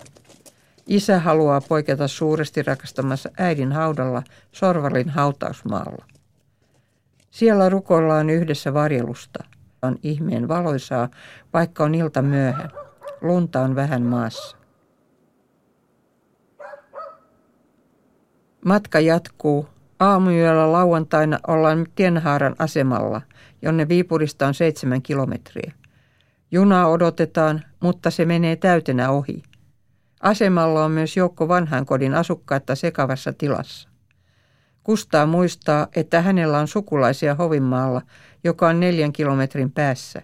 [0.87, 6.05] Isä haluaa poiketa suuresti rakastamassa äidin haudalla Sorvalin hautausmaalla.
[7.31, 9.45] Siellä rukoillaan yhdessä varjelusta.
[9.83, 11.09] On ihmeen valoisaa,
[11.53, 12.69] vaikka on ilta myöhä.
[13.21, 14.57] Lunta on vähän maassa.
[18.65, 19.69] Matka jatkuu
[20.01, 23.21] Aamuyöllä lauantaina ollaan Tienhaaran asemalla,
[23.63, 25.73] jonne Viipurista on seitsemän kilometriä.
[26.51, 29.43] Junaa odotetaan, mutta se menee täytenä ohi.
[30.21, 33.89] Asemalla on myös joukko vanhan kodin asukkaita sekavassa tilassa.
[34.83, 38.03] Kustaa muistaa, että hänellä on sukulaisia Hovinmaalla,
[38.45, 40.23] joka on neljän kilometrin päässä.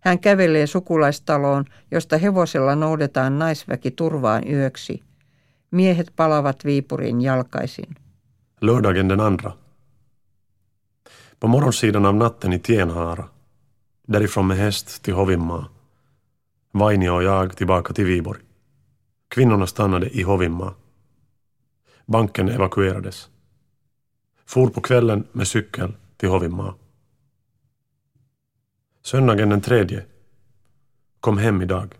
[0.00, 5.02] Hän kävelee sukulaistaloon, josta hevosella noudetaan naisväki turvaan yöksi.
[5.70, 8.07] Miehet palavat Viipuriin jalkaisin.
[8.60, 9.52] Lördagen den andra.
[11.38, 13.28] På morgonsidan av natten i Tienhaara,
[14.06, 15.68] därifrån med häst till Hovimmaa.
[16.70, 18.40] Vainio och jag tillbaka till Viborg.
[19.28, 20.74] Kvinnorna stannade i Hovimmaa.
[22.06, 23.28] Banken evakuerades.
[24.46, 26.74] For på kvällen med cykel till Hovimmaa.
[29.02, 30.04] Söndagen den tredje
[31.20, 31.94] kom hem idag.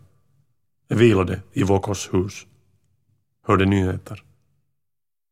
[0.89, 2.47] Vilade i Våkos hus.
[3.43, 4.28] Hörde nyheter.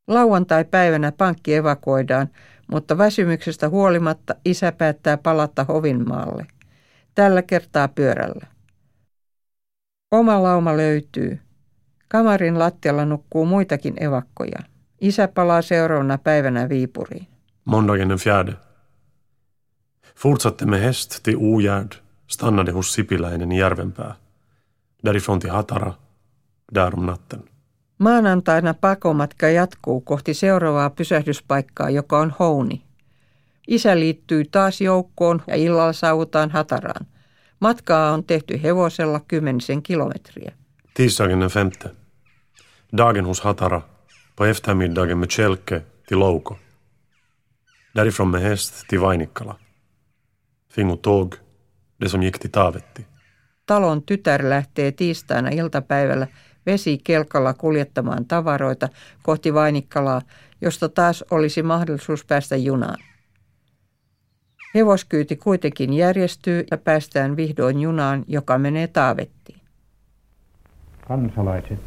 [0.06, 2.28] Lauantai-päivänä pankki evakuoidaan,
[2.72, 6.46] mutta väsymyksestä huolimatta isä päättää palata Hovinmaalle.
[7.14, 8.46] Tällä kertaa pyörällä.
[10.10, 11.40] Oma lauma löytyy.
[12.08, 14.58] Kamarin lattialla nukkuu muitakin evakkoja.
[15.00, 17.26] Isä palaa seuraavana päivänä Viipuriin.
[17.64, 18.52] Måndagen den fjärde.
[20.16, 21.92] Fortsatte med häst till Ogärd,
[22.26, 24.14] stannade hos Sipiläinen i Järvenpää.
[25.04, 25.92] Därifrån till Hatara,
[26.74, 27.55] där om natten.
[27.98, 32.82] Maanantaina pakomatka jatkuu kohti seuraavaa pysähdyspaikkaa, joka on Houni.
[33.68, 37.06] Isä liittyy taas joukkoon ja illalla saavutaan Hataraan.
[37.60, 40.52] Matkaa on tehty hevosella kymmenisen kilometriä.
[40.94, 41.90] Tisdagen den femte.
[42.96, 43.82] Dagen hos Hatara.
[44.36, 46.58] På eftermiddagen med kälke till Louko.
[47.96, 49.58] Därifrån med häst till Vainikkala.
[50.68, 51.34] Fingu tåg,
[52.00, 53.06] det som gick till Taavetti.
[53.66, 56.26] Talon tytär lähtee tiistaina iltapäivällä
[56.66, 58.88] vesikelkalla kuljettamaan tavaroita
[59.22, 60.20] kohti Vainikkalaa,
[60.60, 62.98] josta taas olisi mahdollisuus päästä junaan.
[64.74, 69.60] Hevoskyyti kuitenkin järjestyy ja päästään vihdoin junaan, joka menee Taavettiin.
[71.08, 71.78] Kansalaiset.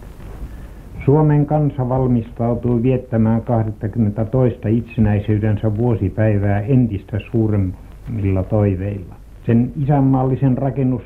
[1.05, 4.59] Suomen kansa valmistautuu viettämään 22.
[4.77, 9.15] itsenäisyydensä vuosipäivää entistä suuremmilla toiveilla.
[9.45, 11.01] Sen isänmaallisen rakennus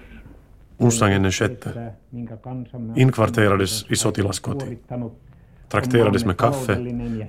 [0.78, 1.94] Onsdagen den sjätte
[2.96, 4.78] inkvarterades i sotilaskoti,
[5.70, 6.78] trakterades med kaffe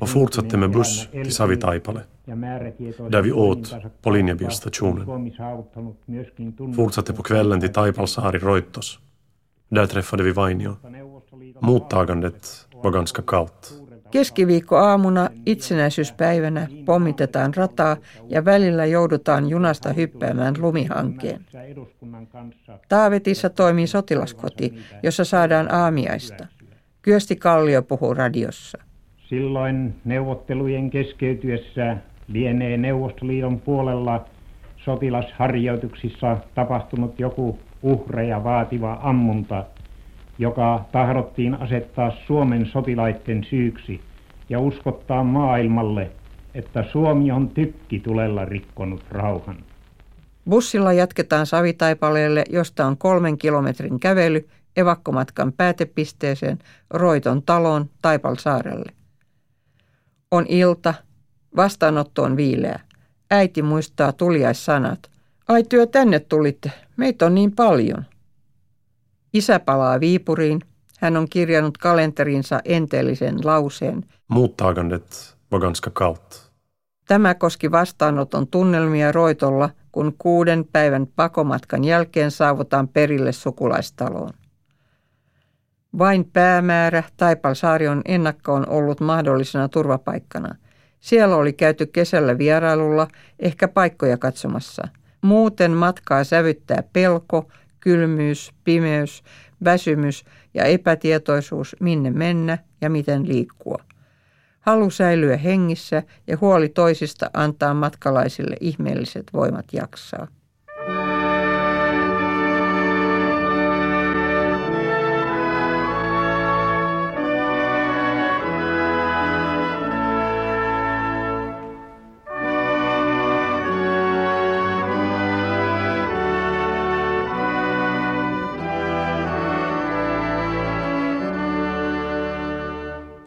[0.00, 2.00] och fortsatte med buss till Savitaipale,
[3.09, 5.33] där vi åt på linjebilstationen.
[6.76, 8.98] Fortsatte på kvällen till Taipalsaari Roittos.
[9.68, 10.76] Där träffade vi Vainio.
[11.61, 13.72] Mottagandet var ganska kallt.
[14.14, 17.96] Keskiviikkoaamuna itsenäisyyspäivänä pommitetaan rataa
[18.29, 21.40] ja välillä joudutaan junasta hyppäämään lumihankeen.
[22.88, 26.46] Taavetissa toimii sotilaskoti, jossa saadaan aamiaista.
[27.03, 28.79] Kyösti Kallio puhuu radiossa.
[29.29, 31.96] Silloin neuvottelujen keskeytyessä
[32.29, 34.24] lienee Neuvostoliiton puolella
[34.77, 39.64] sotilasharjoituksissa tapahtunut joku uhreja vaativa ammunta–
[40.38, 44.01] joka tahdottiin asettaa Suomen sotilaiden syyksi
[44.49, 46.11] ja uskottaa maailmalle,
[46.55, 49.57] että Suomi on tykki tulella rikkonut rauhan.
[50.51, 56.59] Bussilla jatketaan Savitaipaleelle, josta on kolmen kilometrin kävely evakkomatkan päätepisteeseen
[56.90, 58.92] Roiton taloon Taipalsaarelle.
[60.31, 60.94] On ilta,
[61.57, 62.81] Vastaanotto on viileä.
[63.31, 65.11] Äiti muistaa tuliaissanat.
[65.49, 68.05] Ai työ tänne tulitte, meitä on niin paljon.
[69.35, 70.61] Isä palaa Viipuriin.
[70.99, 74.05] Hän on kirjannut kalenteriinsa enteellisen lauseen.
[74.29, 76.53] Muuttagandet var ganska kallt.
[77.09, 84.31] Tämä koski vastaanoton tunnelmia Roitolla, kun kuuden päivän pakomatkan jälkeen saavutaan perille sukulaistaloon.
[85.99, 90.55] Vain päämäärä Taipalsaarion ennakkoon ollut mahdollisena turvapaikkana.
[91.01, 94.88] Siellä oli käyty kesällä vierailulla, ehkä paikkoja katsomassa.
[95.23, 97.49] Muuten matkaa sävyttää pelko,
[97.85, 99.23] kylmyys, pimeys,
[99.64, 103.79] väsymys ja epätietoisuus, minne mennä ja miten liikkua.
[104.61, 110.29] Halu säilyä hengissä ja huoli toisista antaa matkalaisille ihmeelliset voimat jaksaa.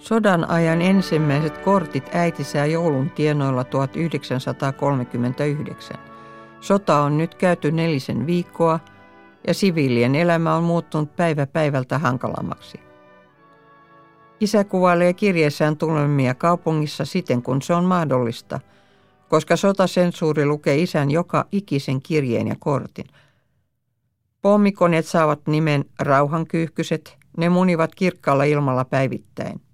[0.08, 5.98] Sodan ajan ensimmäiset kortit äitisää joulun tienoilla 1939.
[6.62, 8.80] Sota on nyt käyty nelisen viikkoa
[9.48, 12.80] ja siviilien elämä on muuttunut päivä päivältä hankalammaksi.
[14.39, 18.60] Isä kuvailee kirjeessään tunnelmia kaupungissa siten kun se on mahdollista,
[19.30, 23.06] koska sotasensuuri lukee isän joka ikisen kirjeen ja kortin.
[24.41, 29.66] Pommikoneet saavat nimen rauhankyyhkyset, ne munivat kirkkaalla ilmalla päivittäin.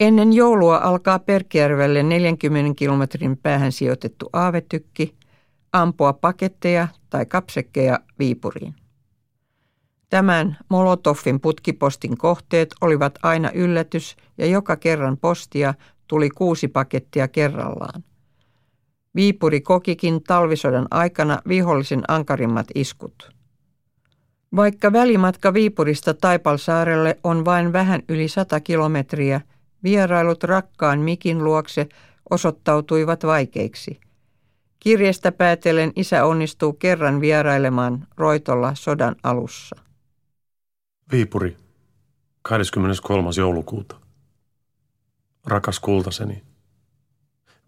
[0.00, 5.14] Ennen joulua alkaa Perkijärvelle 40 kilometrin päähän sijoitettu aavetykki
[5.72, 8.74] ampua paketteja tai kapsekkeja Viipuriin.
[10.10, 15.74] Tämän Molotoffin putkipostin kohteet olivat aina yllätys ja joka kerran postia
[16.06, 18.04] tuli kuusi pakettia kerrallaan.
[19.14, 23.30] Viipuri kokikin talvisodan aikana vihollisen ankarimmat iskut.
[24.56, 29.40] Vaikka välimatka Viipurista Taipalsaarelle on vain vähän yli 100 kilometriä–
[29.82, 31.88] Vierailut rakkaan Mikin luokse
[32.30, 34.00] osoittautuivat vaikeiksi.
[34.80, 39.76] Kirjestä päätellen isä onnistuu kerran vierailemaan Roitolla sodan alussa.
[41.12, 41.56] Viipuri,
[42.42, 43.30] 23.
[43.36, 43.96] joulukuuta.
[45.46, 46.42] Rakas kultaseni,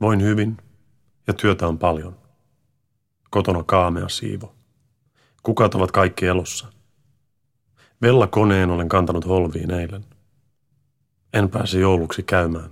[0.00, 0.56] voin hyvin
[1.26, 2.16] ja työtä on paljon.
[3.30, 4.54] Kotona kaamea siivo.
[5.42, 6.72] Kukat ovat kaikki elossa.
[8.02, 10.04] Vella koneen olen kantanut holviin eilen–
[11.32, 12.70] en pääse jouluksi käymään,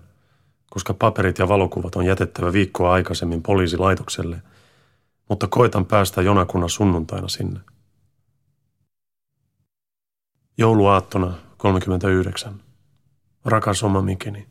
[0.71, 4.43] koska paperit ja valokuvat on jätettävä viikkoa aikaisemmin poliisilaitokselle,
[5.29, 7.61] mutta koitan päästä jonakunna sunnuntaina sinne.
[10.59, 12.63] Jouluaattona 39.
[13.45, 14.47] Rakas oma Mikini.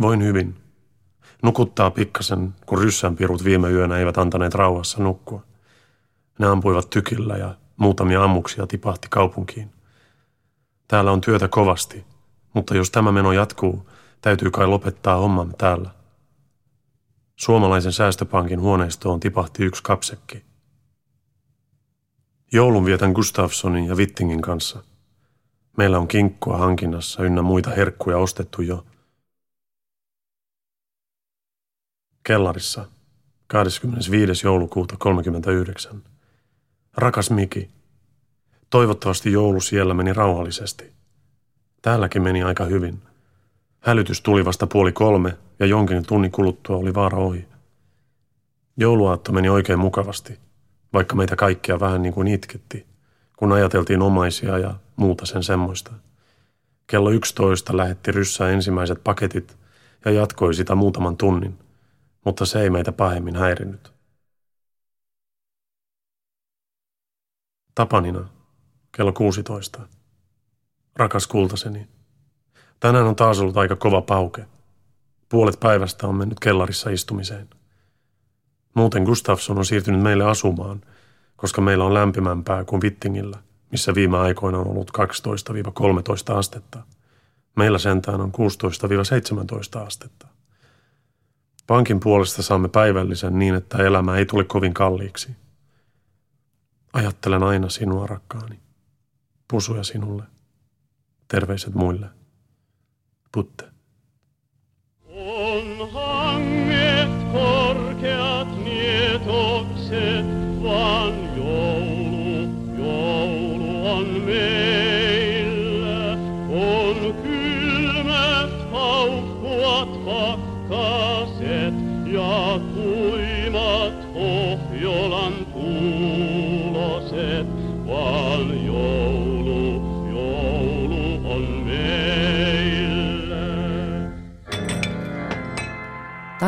[0.00, 0.56] Voin hyvin.
[1.42, 5.42] Nukuttaa pikkasen, kun ryssänpirut viime yönä eivät antaneet rauhassa nukkua.
[6.38, 9.70] Ne ampuivat tykillä ja muutamia ammuksia tipahti kaupunkiin.
[10.88, 12.04] Täällä on työtä kovasti–
[12.54, 13.88] mutta jos tämä meno jatkuu,
[14.20, 15.90] täytyy kai lopettaa homman täällä.
[17.36, 20.44] Suomalaisen säästöpankin huoneistoon tipahti yksi kapsekki.
[22.52, 24.82] Joulun vietän Gustafssonin ja Wittingin kanssa.
[25.76, 28.86] Meillä on kinkkua hankinnassa ynnä muita herkkuja ostettu jo.
[32.22, 32.86] Kellarissa
[33.46, 34.46] 25.
[34.46, 36.02] joulukuuta 39.
[36.96, 37.70] Rakas Miki,
[38.70, 40.97] toivottavasti joulu siellä meni rauhallisesti.
[41.82, 43.02] Täälläkin meni aika hyvin.
[43.80, 47.48] Hälytys tuli vasta puoli kolme ja jonkin tunnin kuluttua oli vaara ohi.
[48.76, 50.38] Jouluaatto meni oikein mukavasti,
[50.92, 52.86] vaikka meitä kaikkia vähän niin kuin itketti,
[53.36, 55.92] kun ajateltiin omaisia ja muuta sen semmoista.
[56.86, 59.58] Kello 11 lähetti ryssä ensimmäiset paketit
[60.04, 61.58] ja jatkoi sitä muutaman tunnin,
[62.24, 63.92] mutta se ei meitä pahemmin häirinyt.
[67.74, 68.28] Tapanina,
[68.96, 69.97] kello 16.
[70.98, 71.88] Rakas kultaseni.
[72.80, 74.46] Tänään on taas ollut aika kova pauke.
[75.28, 77.48] Puolet päivästä on mennyt kellarissa istumiseen.
[78.74, 80.80] Muuten Gustafsson on siirtynyt meille asumaan,
[81.36, 83.38] koska meillä on lämpimämpää kuin Vittingillä,
[83.70, 84.90] missä viime aikoina on ollut
[86.32, 86.82] 12-13 astetta.
[87.56, 88.32] Meillä sentään on
[89.78, 90.28] 16-17 astetta.
[91.66, 95.36] Pankin puolesta saamme päivällisen niin, että elämä ei tule kovin kalliiksi.
[96.92, 98.58] Ajattelen aina sinua, rakkaani.
[99.48, 100.37] Pusuja sinulle.
[101.28, 102.10] terveised mulle.
[103.32, 103.77] Putte.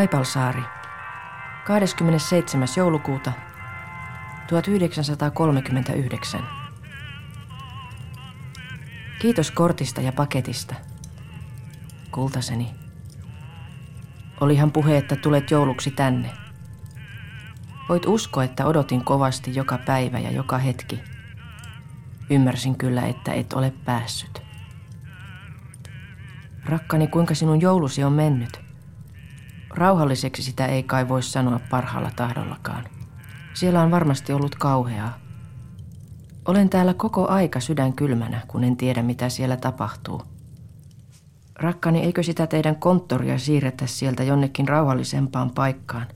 [0.01, 0.63] Taipalsaari.
[1.65, 2.69] 27.
[2.77, 3.33] joulukuuta
[4.47, 6.41] 1939.
[9.19, 10.75] Kiitos kortista ja paketista.
[12.11, 12.75] Kultaseni.
[14.41, 16.31] Olihan puhe, että tulet jouluksi tänne.
[17.89, 21.01] Voit uskoa, että odotin kovasti joka päivä ja joka hetki.
[22.31, 24.43] Ymmärsin kyllä, että et ole päässyt.
[26.65, 28.70] Rakkani, kuinka sinun joulusi on mennyt?
[29.71, 32.85] Rauhalliseksi sitä ei kai voi sanoa parhaalla tahdollakaan.
[33.55, 35.19] Siellä on varmasti ollut kauheaa.
[36.45, 40.23] Olen täällä koko aika sydän kylmänä, kun en tiedä mitä siellä tapahtuu.
[41.55, 46.07] Rakkani, eikö sitä teidän konttoria siirretä sieltä jonnekin rauhallisempaan paikkaan?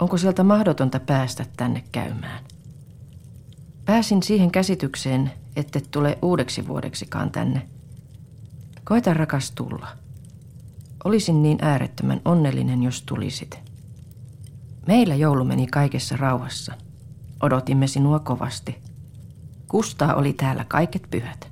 [0.00, 2.44] Onko sieltä mahdotonta päästä tänne käymään?
[3.84, 7.66] Pääsin siihen käsitykseen, ette tule uudeksi vuodeksikaan tänne.
[8.84, 10.03] Koita rakas tulla.
[11.04, 13.58] Olisin niin äärettömän onnellinen, jos tulisit.
[14.86, 16.72] Meillä joulu meni kaikessa rauhassa.
[17.42, 18.78] Odotimme sinua kovasti.
[19.68, 21.48] Kustaa oli täällä kaiket pyhät.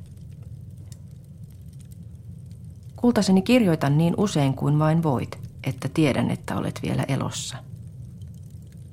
[2.96, 7.56] Kultaseni kirjoitan niin usein kuin vain voit, että tiedän, että olet vielä elossa.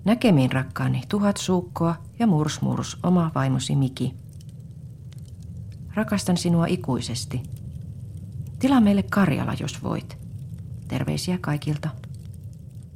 [0.05, 4.13] Näkemiin rakkaani tuhat suukkoa ja murs murs oma vaimosi Miki.
[5.93, 7.43] Rakastan sinua ikuisesti.
[8.59, 10.18] Tilaa meille Karjala, jos voit.
[10.89, 11.89] Terveisiä kaikilta.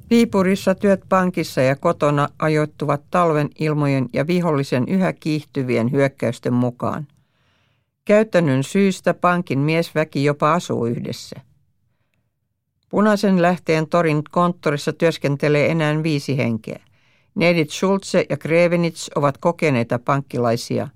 [0.10, 7.08] Viipurissa työt pankissa ja kotona ajoittuvat talven ilmojen ja vihollisen yhä kiihtyvien hyökkäysten mukaan.
[8.06, 11.42] Käytännön syystä pankin miesväki jopa asuu yhdessä.
[12.90, 16.80] Punaisen lähteen torin konttorissa työskentelee enää viisi henkeä.
[17.36, 20.88] Nedit Schulze ja Grevenitz ovat kokeneita pankkilaisia.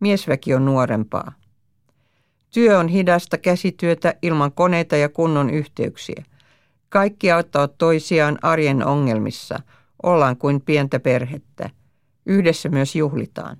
[0.00, 1.32] Miesväki on nuorempaa.
[2.54, 6.24] Työ on hidasta käsityötä ilman koneita ja kunnon yhteyksiä.
[6.88, 9.60] Kaikki auttavat toisiaan arjen ongelmissa.
[10.02, 11.70] Ollaan kuin pientä perhettä.
[12.26, 13.56] Yhdessä myös juhlitaan.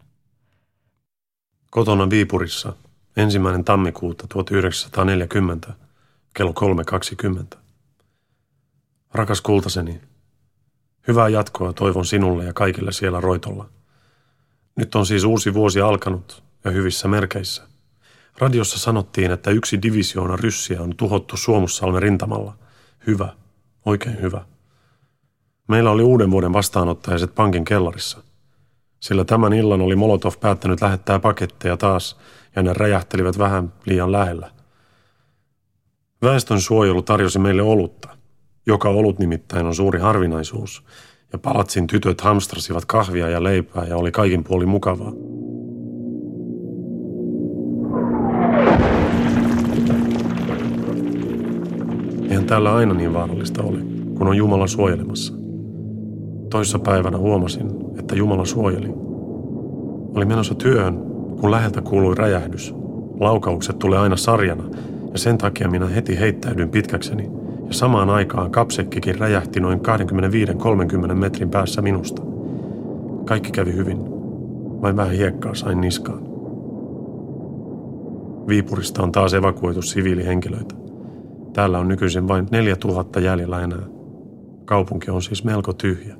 [1.70, 2.72] Kotona Viipurissa
[3.16, 5.72] ensimmäinen tammikuuta 1940
[6.34, 6.54] kello
[7.52, 7.58] 3.20.
[9.14, 10.00] Rakas kultaseni,
[11.08, 13.68] hyvää jatkoa toivon sinulle ja kaikille siellä roitolla.
[14.76, 17.67] Nyt on siis uusi vuosi alkanut ja hyvissä merkeissä.
[18.40, 22.54] Radiossa sanottiin, että yksi divisioona ryssiä on tuhottu Suomussalmen rintamalla.
[23.06, 23.28] Hyvä,
[23.86, 24.44] oikein hyvä.
[25.68, 28.22] Meillä oli uuden vuoden vastaanottajaiset pankin kellarissa.
[29.00, 32.16] Sillä tämän illan oli Molotov päättänyt lähettää paketteja taas
[32.56, 34.50] ja ne räjähtelivät vähän liian lähellä.
[36.22, 38.08] Väestön suojelu tarjosi meille olutta.
[38.66, 40.84] Joka olut nimittäin on suuri harvinaisuus,
[41.32, 45.12] ja palatsin tytöt hamstrasivat kahvia ja leipää ja oli kaikin puoli mukavaa.
[52.28, 53.78] Eihän täällä aina niin vaarallista ole,
[54.18, 55.34] kun on Jumala suojelemassa.
[56.50, 58.88] Toissa päivänä huomasin, että Jumala suojeli.
[60.14, 60.98] Oli menossa työhön,
[61.40, 62.74] kun läheltä kuului räjähdys.
[63.20, 64.64] Laukaukset tulee aina sarjana,
[65.12, 67.30] ja sen takia minä heti heittäydyin pitkäkseni,
[67.66, 69.80] ja samaan aikaan kapsekkikin räjähti noin
[71.10, 72.22] 25-30 metrin päässä minusta.
[73.24, 73.98] Kaikki kävi hyvin.
[74.82, 76.22] Vain vähän hiekkaa sain niskaan.
[78.48, 80.87] Viipurista on taas evakuoitu siviilihenkilöitä.
[81.58, 83.86] Täällä on nykyisin vain 4000 jäljellä enää.
[84.64, 86.16] Kaupunki on siis melko tyhjä.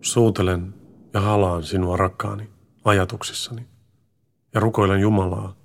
[0.00, 0.74] Suutelen
[1.14, 2.50] ja halaan sinua rakkaani
[2.84, 3.66] ajatuksissani
[4.54, 5.56] ja rukoilen Jumalaa,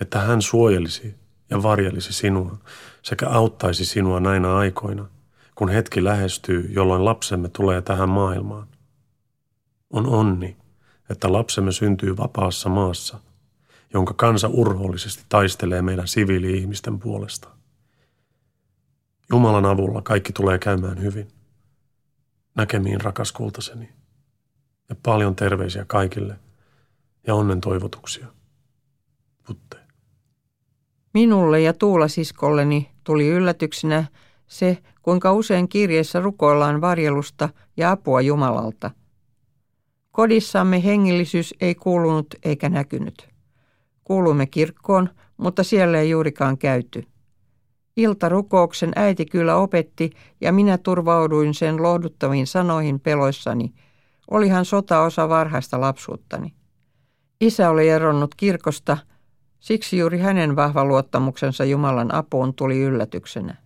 [0.00, 1.14] että hän suojelisi
[1.50, 2.58] ja varjelisi sinua
[3.02, 5.06] sekä auttaisi sinua näinä aikoina,
[5.54, 8.68] kun hetki lähestyy, jolloin lapsemme tulee tähän maailmaan.
[9.90, 10.56] On onni,
[11.10, 13.18] että lapsemme syntyy vapaassa maassa,
[13.94, 17.48] jonka kansa urhoollisesti taistelee meidän siviili-ihmisten puolesta.
[19.30, 21.28] Jumalan avulla kaikki tulee käymään hyvin.
[22.54, 23.88] Näkemiin rakas kultaseni.
[24.88, 26.36] Ja paljon terveisiä kaikille
[27.26, 28.26] ja onnen toivotuksia.
[29.46, 29.76] Putte.
[31.14, 34.04] Minulle ja Tuula-siskolleni tuli yllätyksenä
[34.46, 38.90] se, kuinka usein kirjeessä rukoillaan varjelusta ja apua Jumalalta.
[40.10, 43.31] Kodissamme hengillisyys ei kuulunut eikä näkynyt.
[44.12, 47.04] Kuulumme kirkkoon, mutta siellä ei juurikaan käyty.
[47.96, 50.10] Iltarukouksen äiti kyllä opetti
[50.40, 53.72] ja minä turvauduin sen lohduttaviin sanoihin peloissani.
[54.30, 56.54] Olihan sota osa varhaista lapsuuttani.
[57.40, 58.98] Isä oli eronnut kirkosta,
[59.60, 63.56] siksi juuri hänen vahva luottamuksensa Jumalan apuun tuli yllätyksenä.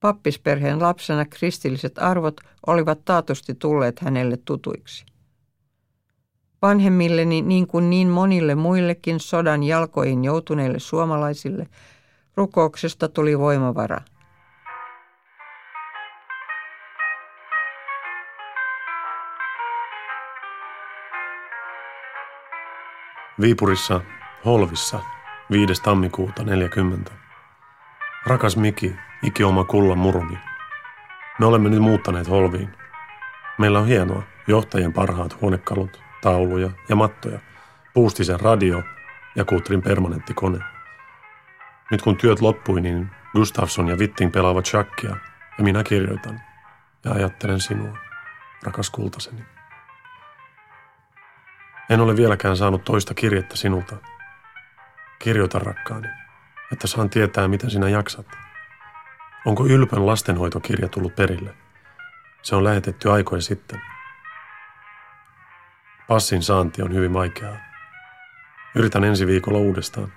[0.00, 5.06] Pappisperheen lapsena kristilliset arvot olivat taatusti tulleet hänelle tutuiksi.
[6.62, 11.66] Vanhemmilleni niin kuin niin monille muillekin sodan jalkoihin joutuneille suomalaisille
[12.36, 14.00] rukouksesta tuli voimavara.
[23.40, 24.00] Viipurissa,
[24.44, 25.00] Holvissa,
[25.50, 25.82] 5.
[25.82, 27.10] tammikuuta 40.
[28.26, 30.38] Rakas Miki, ikioma kullan murumi.
[31.38, 32.68] Me olemme nyt muuttaneet Holviin.
[33.58, 37.38] Meillä on hienoa, johtajien parhaat huonekalut, tauluja ja mattoja,
[37.94, 38.82] puustisen radio
[39.34, 40.58] ja Kutrin permanenttikone.
[41.90, 45.16] Nyt kun työt loppui, niin Gustafsson ja Witting pelaavat shakkia
[45.58, 46.40] ja minä kirjoitan
[47.04, 47.98] ja ajattelen sinua,
[48.62, 49.42] rakas kultaseni.
[51.90, 53.96] En ole vieläkään saanut toista kirjettä sinulta.
[55.18, 56.08] Kirjoita rakkaani,
[56.72, 58.26] että saan tietää, miten sinä jaksat.
[59.46, 61.54] Onko Ylpön lastenhoitokirja tullut perille?
[62.42, 63.80] Se on lähetetty aikoja sitten.
[66.08, 67.56] Passin saanti on hyvin vaikeaa.
[68.74, 70.12] Yritän ensi viikolla uudestaan.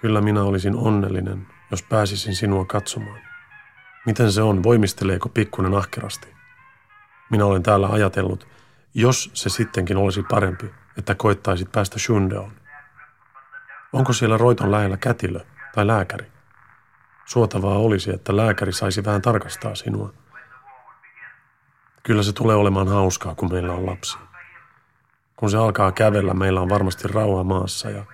[0.00, 3.18] Kyllä minä olisin onnellinen, jos pääsisin sinua katsomaan.
[4.06, 6.28] Miten se on, voimisteleeko pikkunen ahkerasti?
[7.30, 8.46] Minä olen täällä ajatellut,
[8.94, 12.52] jos se sittenkin olisi parempi, että koettaisit päästä Shundeon.
[13.92, 15.40] Onko siellä roiton lähellä kätilö
[15.74, 16.26] tai lääkäri?
[17.24, 20.12] Suotavaa olisi, että lääkäri saisi vähän tarkastaa sinua.
[22.02, 24.18] Kyllä se tulee olemaan hauskaa, kun meillä on lapsi.
[25.42, 28.04] Kun se alkaa kävellä, meillä on varmasti rauha maassa ja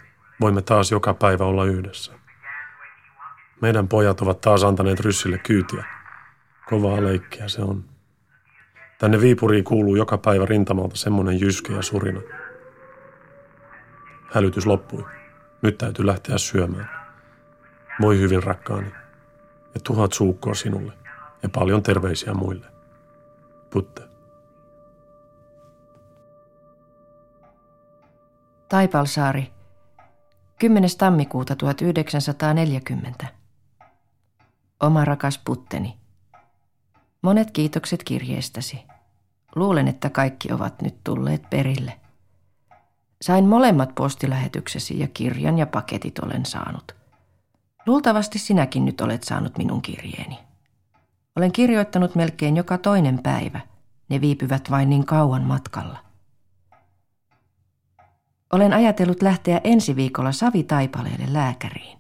[0.41, 2.13] voimme taas joka päivä olla yhdessä.
[3.61, 5.85] Meidän pojat ovat taas antaneet ryssille kyytiä.
[6.67, 7.85] Kovaa leikkiä se on.
[8.99, 12.21] Tänne Viipuriin kuuluu joka päivä rintamalta semmoinen jyske ja surina.
[14.35, 15.05] Hälytys loppui.
[15.63, 16.91] Nyt täytyy lähteä syömään.
[18.01, 18.93] Voi hyvin rakkaani.
[19.75, 20.93] Ja tuhat suukkoa sinulle.
[21.43, 22.67] Ja paljon terveisiä muille.
[23.71, 24.08] Putte.
[28.69, 29.53] Taipalsaari,
[30.59, 30.91] 10.
[30.99, 33.27] tammikuuta 1940.
[34.81, 35.97] Oma rakas putteni.
[37.23, 38.85] Monet kiitokset kirjeestäsi.
[39.55, 42.01] Luulen, että kaikki ovat nyt tulleet perille.
[43.23, 46.97] Sain molemmat postilähetyksesi ja kirjan ja paketit olen saanut.
[47.87, 50.39] Luultavasti sinäkin nyt olet saanut minun kirjeeni.
[51.37, 53.61] Olen kirjoittanut melkein joka toinen päivä.
[54.09, 56.08] Ne viipyvät vain niin kauan matkalla.
[58.53, 61.99] Olen ajatellut lähteä ensi viikolla Savitaipaleelle lääkäriin.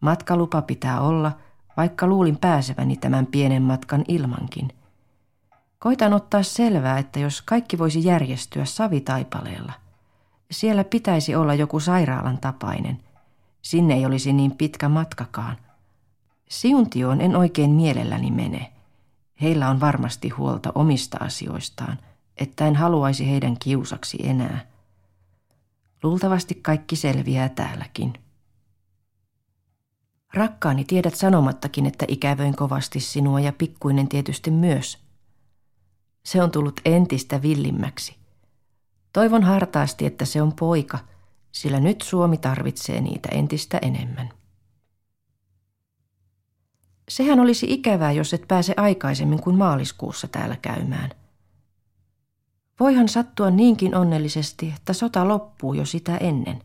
[0.00, 1.32] Matkalupa pitää olla,
[1.76, 4.68] vaikka luulin pääseväni tämän pienen matkan ilmankin.
[5.78, 9.72] Koitan ottaa selvää, että jos kaikki voisi järjestyä Savitaipaleella,
[10.50, 12.98] siellä pitäisi olla joku sairaalan tapainen.
[13.62, 15.56] Sinne ei olisi niin pitkä matkakaan.
[16.48, 18.72] Siuntioon en oikein mielelläni mene.
[19.40, 21.98] Heillä on varmasti huolta omista asioistaan,
[22.36, 24.71] että en haluaisi heidän kiusaksi enää.
[26.02, 28.12] Luultavasti kaikki selviää täälläkin.
[30.34, 34.98] Rakkaani, tiedät sanomattakin, että ikävöin kovasti sinua ja pikkuinen tietysti myös.
[36.24, 38.16] Se on tullut entistä villimmäksi.
[39.12, 40.98] Toivon hartaasti, että se on poika,
[41.52, 44.28] sillä nyt Suomi tarvitsee niitä entistä enemmän.
[47.08, 51.10] Sehän olisi ikävää, jos et pääse aikaisemmin kuin maaliskuussa täällä käymään.
[52.80, 56.62] Voihan sattua niinkin onnellisesti, että sota loppuu jo sitä ennen.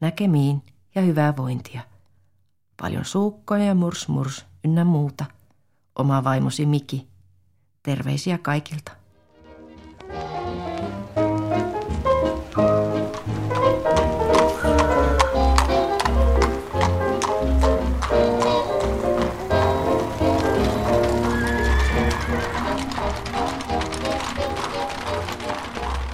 [0.00, 0.62] Näkemiin
[0.94, 1.80] ja hyvää vointia.
[2.80, 5.24] Paljon suukkoja ja murs murs ynnä muuta.
[5.98, 7.08] Oma vaimosi Miki.
[7.82, 8.99] Terveisiä kaikilta.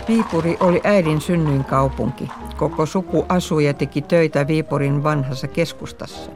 [0.09, 2.29] Viipuri oli äidin synnyinkaupunki.
[2.57, 6.31] Koko suku asui ja teki töitä Viipurin vanhassa keskustassa.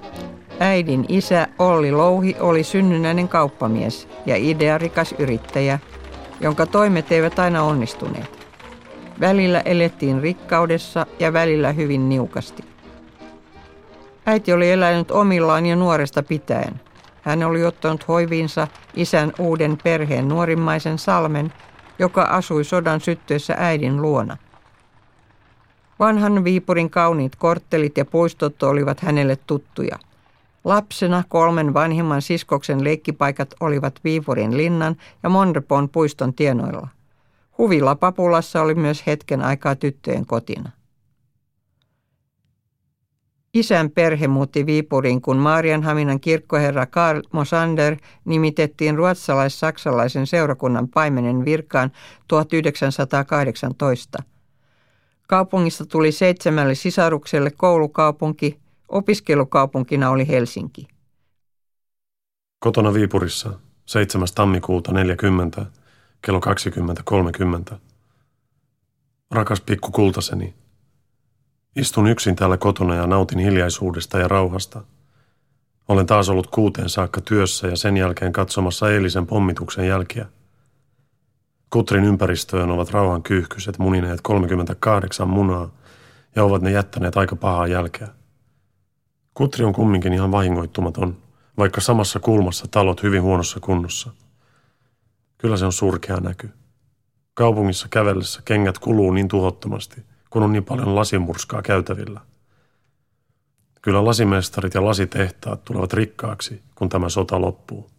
[0.60, 5.78] Äidin isä Olli Louhi oli synnynnäinen kauppamies ja idearikas yrittäjä,
[6.40, 8.46] jonka toimet eivät aina onnistuneet.
[9.20, 12.64] Välillä elettiin rikkaudessa ja välillä hyvin niukasti.
[14.26, 16.80] Äiti oli elänyt omillaan jo nuoresta pitäen.
[17.22, 21.52] Hän oli ottanut hoiviinsa isän uuden perheen nuorimmaisen Salmen–
[22.00, 24.36] joka asui sodan syttyessä äidin luona.
[25.98, 29.98] Vanhan Viipurin kauniit korttelit ja puistot olivat hänelle tuttuja.
[30.64, 36.88] Lapsena kolmen vanhimman siskoksen leikkipaikat olivat Viipurin linnan ja Monrepon puiston tienoilla.
[37.58, 40.70] Huvilla Papulassa oli myös hetken aikaa tyttöjen kotina.
[43.54, 51.90] Isän perhe muutti Viipuriin, kun Maarianhaminan kirkkoherra Karl Mosander nimitettiin ruotsalais-saksalaisen seurakunnan paimenen virkaan
[52.28, 54.22] 1918.
[55.26, 60.88] Kaupungista tuli seitsemälle sisarukselle koulukaupunki, opiskelukaupunkina oli Helsinki.
[62.58, 64.28] Kotona Viipurissa 7.
[64.34, 65.66] tammikuuta 40
[66.22, 66.40] kello
[67.72, 67.76] 20.30.
[69.30, 70.54] Rakas pikku kultaseni,
[71.76, 74.82] istun yksin täällä kotona ja nautin hiljaisuudesta ja rauhasta.
[75.88, 80.26] Olen taas ollut kuuteen saakka työssä ja sen jälkeen katsomassa eilisen pommituksen jälkiä.
[81.70, 85.70] Kutrin ympäristöön ovat rauhan kyyhkyset munineet 38 munaa
[86.36, 88.08] ja ovat ne jättäneet aika pahaa jälkeä.
[89.34, 91.16] Kutri on kumminkin ihan vahingoittumaton,
[91.58, 94.10] vaikka samassa kulmassa talot hyvin huonossa kunnossa.
[95.38, 96.50] Kyllä se on surkea näky.
[97.34, 102.20] Kaupungissa kävellessä kengät kuluu niin tuhottomasti, kun on niin paljon lasimurskaa käytävillä.
[103.82, 107.90] Kyllä lasimestarit ja lasitehtaat tulevat rikkaaksi, kun tämä sota loppuu.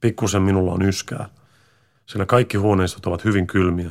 [0.00, 1.28] Pikkusen minulla on yskää,
[2.06, 3.90] sillä kaikki huoneistot ovat hyvin kylmiä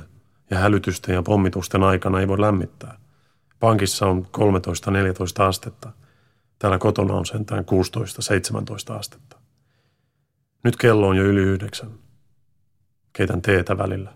[0.49, 2.97] ja hälytysten ja pommitusten aikana ei voi lämmittää.
[3.59, 4.27] Pankissa on
[5.39, 5.91] 13-14 astetta.
[6.59, 7.65] Täällä kotona on sentään
[8.91, 9.37] 16-17 astetta.
[10.63, 11.91] Nyt kello on jo yli yhdeksän.
[13.13, 14.13] Keitän teetä välillä.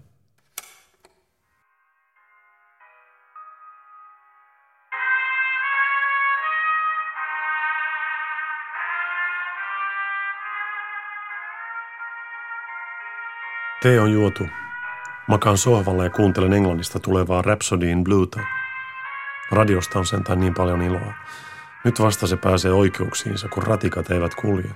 [13.81, 14.49] Tee on juotu.
[15.27, 18.39] Makaan sohvalla ja kuuntelen Englannista tulevaa Rhapsody in Blueta.
[19.51, 21.13] Radiosta on sentään niin paljon iloa.
[21.83, 24.69] Nyt vasta se pääsee oikeuksiinsa, kun ratikat eivät kulje.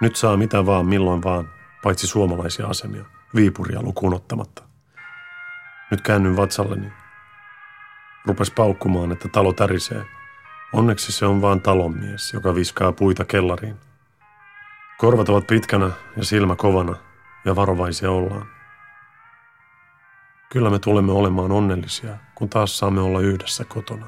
[0.00, 1.48] Nyt saa mitä vaan, milloin vaan,
[1.82, 4.62] paitsi suomalaisia asemia, Viipuria lukuun ottamatta.
[5.90, 6.92] Nyt käännyn vatsalleni.
[8.26, 10.04] Rupes paukkumaan, että talo tärisee.
[10.72, 13.76] Onneksi se on vaan talonmies, joka viskaa puita kellariin.
[14.98, 16.96] Korvat ovat pitkänä ja silmä kovana,
[17.44, 18.46] ja varovaisia ollaan.
[20.52, 24.06] Kyllä me tulemme olemaan onnellisia, kun taas saamme olla yhdessä kotona.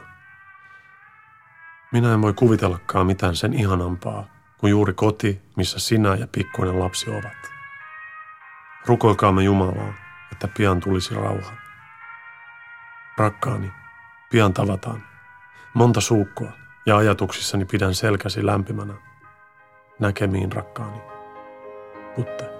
[1.92, 4.24] Minä en voi kuvitellakaan mitään sen ihanampaa
[4.58, 7.52] kuin juuri koti, missä sinä ja pikkuinen lapsi ovat.
[8.86, 9.94] Rukoilkaamme Jumalaa,
[10.32, 11.52] että pian tulisi rauha.
[13.18, 13.72] Rakkaani,
[14.30, 15.02] pian tavataan.
[15.74, 16.52] Monta suukkoa
[16.86, 18.94] ja ajatuksissani pidän selkäsi lämpimänä.
[19.98, 21.00] Näkemiin, rakkaani.
[22.16, 22.53] Putte.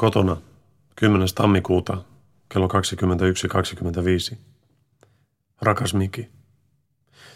[0.00, 0.36] Kotona
[0.96, 1.28] 10.
[1.34, 1.98] tammikuuta
[2.48, 2.68] kello
[4.32, 4.36] 21.25.
[5.62, 6.28] Rakas Miki.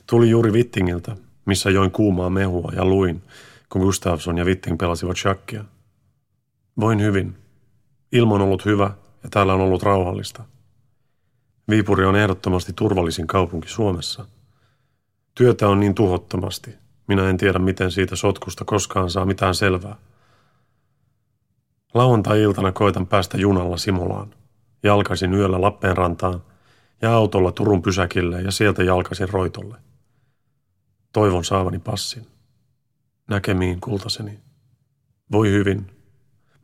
[0.06, 3.22] Tuli juuri Vittingiltä, missä join kuumaa mehua ja luin,
[3.68, 5.64] kun Gustafsson ja Vitting pelasivat shakkia.
[6.80, 7.34] Voin hyvin.
[8.12, 8.90] Ilma on ollut hyvä
[9.22, 10.44] ja täällä on ollut rauhallista.
[11.68, 14.24] Viipuri on ehdottomasti turvallisin kaupunki Suomessa.
[15.34, 16.74] Työtä on niin tuhottomasti.
[17.06, 19.96] Minä en tiedä, miten siitä sotkusta koskaan saa mitään selvää.
[21.94, 24.34] Lauantai-iltana koitan päästä junalla Simolaan.
[24.82, 26.42] Jalkaisin yöllä Lappeenrantaan
[27.02, 29.76] ja autolla Turun pysäkille ja sieltä jalkaisin Roitolle.
[31.12, 32.26] Toivon saavani passin.
[33.28, 34.40] Näkemiin kultaseni.
[35.32, 35.86] Voi hyvin.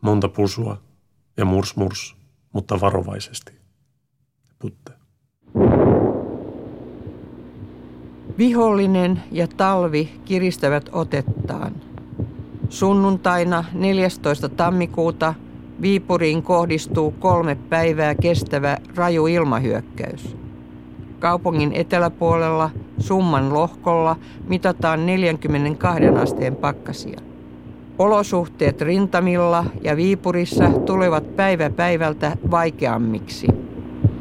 [0.00, 0.80] Monta pusua
[1.36, 2.16] ja murs murs,
[2.52, 3.52] mutta varovaisesti.
[4.58, 4.92] Putte.
[8.38, 11.87] Vihollinen ja talvi kiristävät otettaan.
[12.68, 14.48] Sunnuntaina 14.
[14.48, 15.34] tammikuuta
[15.80, 20.36] Viipuriin kohdistuu kolme päivää kestävä raju ilmahyökkäys.
[21.18, 24.16] Kaupungin eteläpuolella Summan lohkolla
[24.48, 27.20] mitataan 42 asteen pakkasia.
[27.98, 33.46] Olosuhteet rintamilla ja Viipurissa tulevat päivä päivältä vaikeammiksi.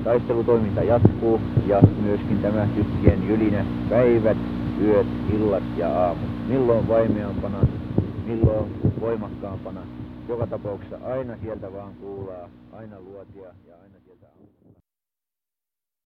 [0.03, 4.37] Taistelutoiminta jatkuu ja myöskin tämä tykkien jylinä päivät,
[4.81, 6.47] yöt, illat ja aamut.
[6.47, 7.57] Milloin vaimeampana,
[8.27, 9.81] milloin voimakkaampana.
[10.29, 13.76] Joka tapauksessa aina sieltä vaan kuulaa, aina luotia ja.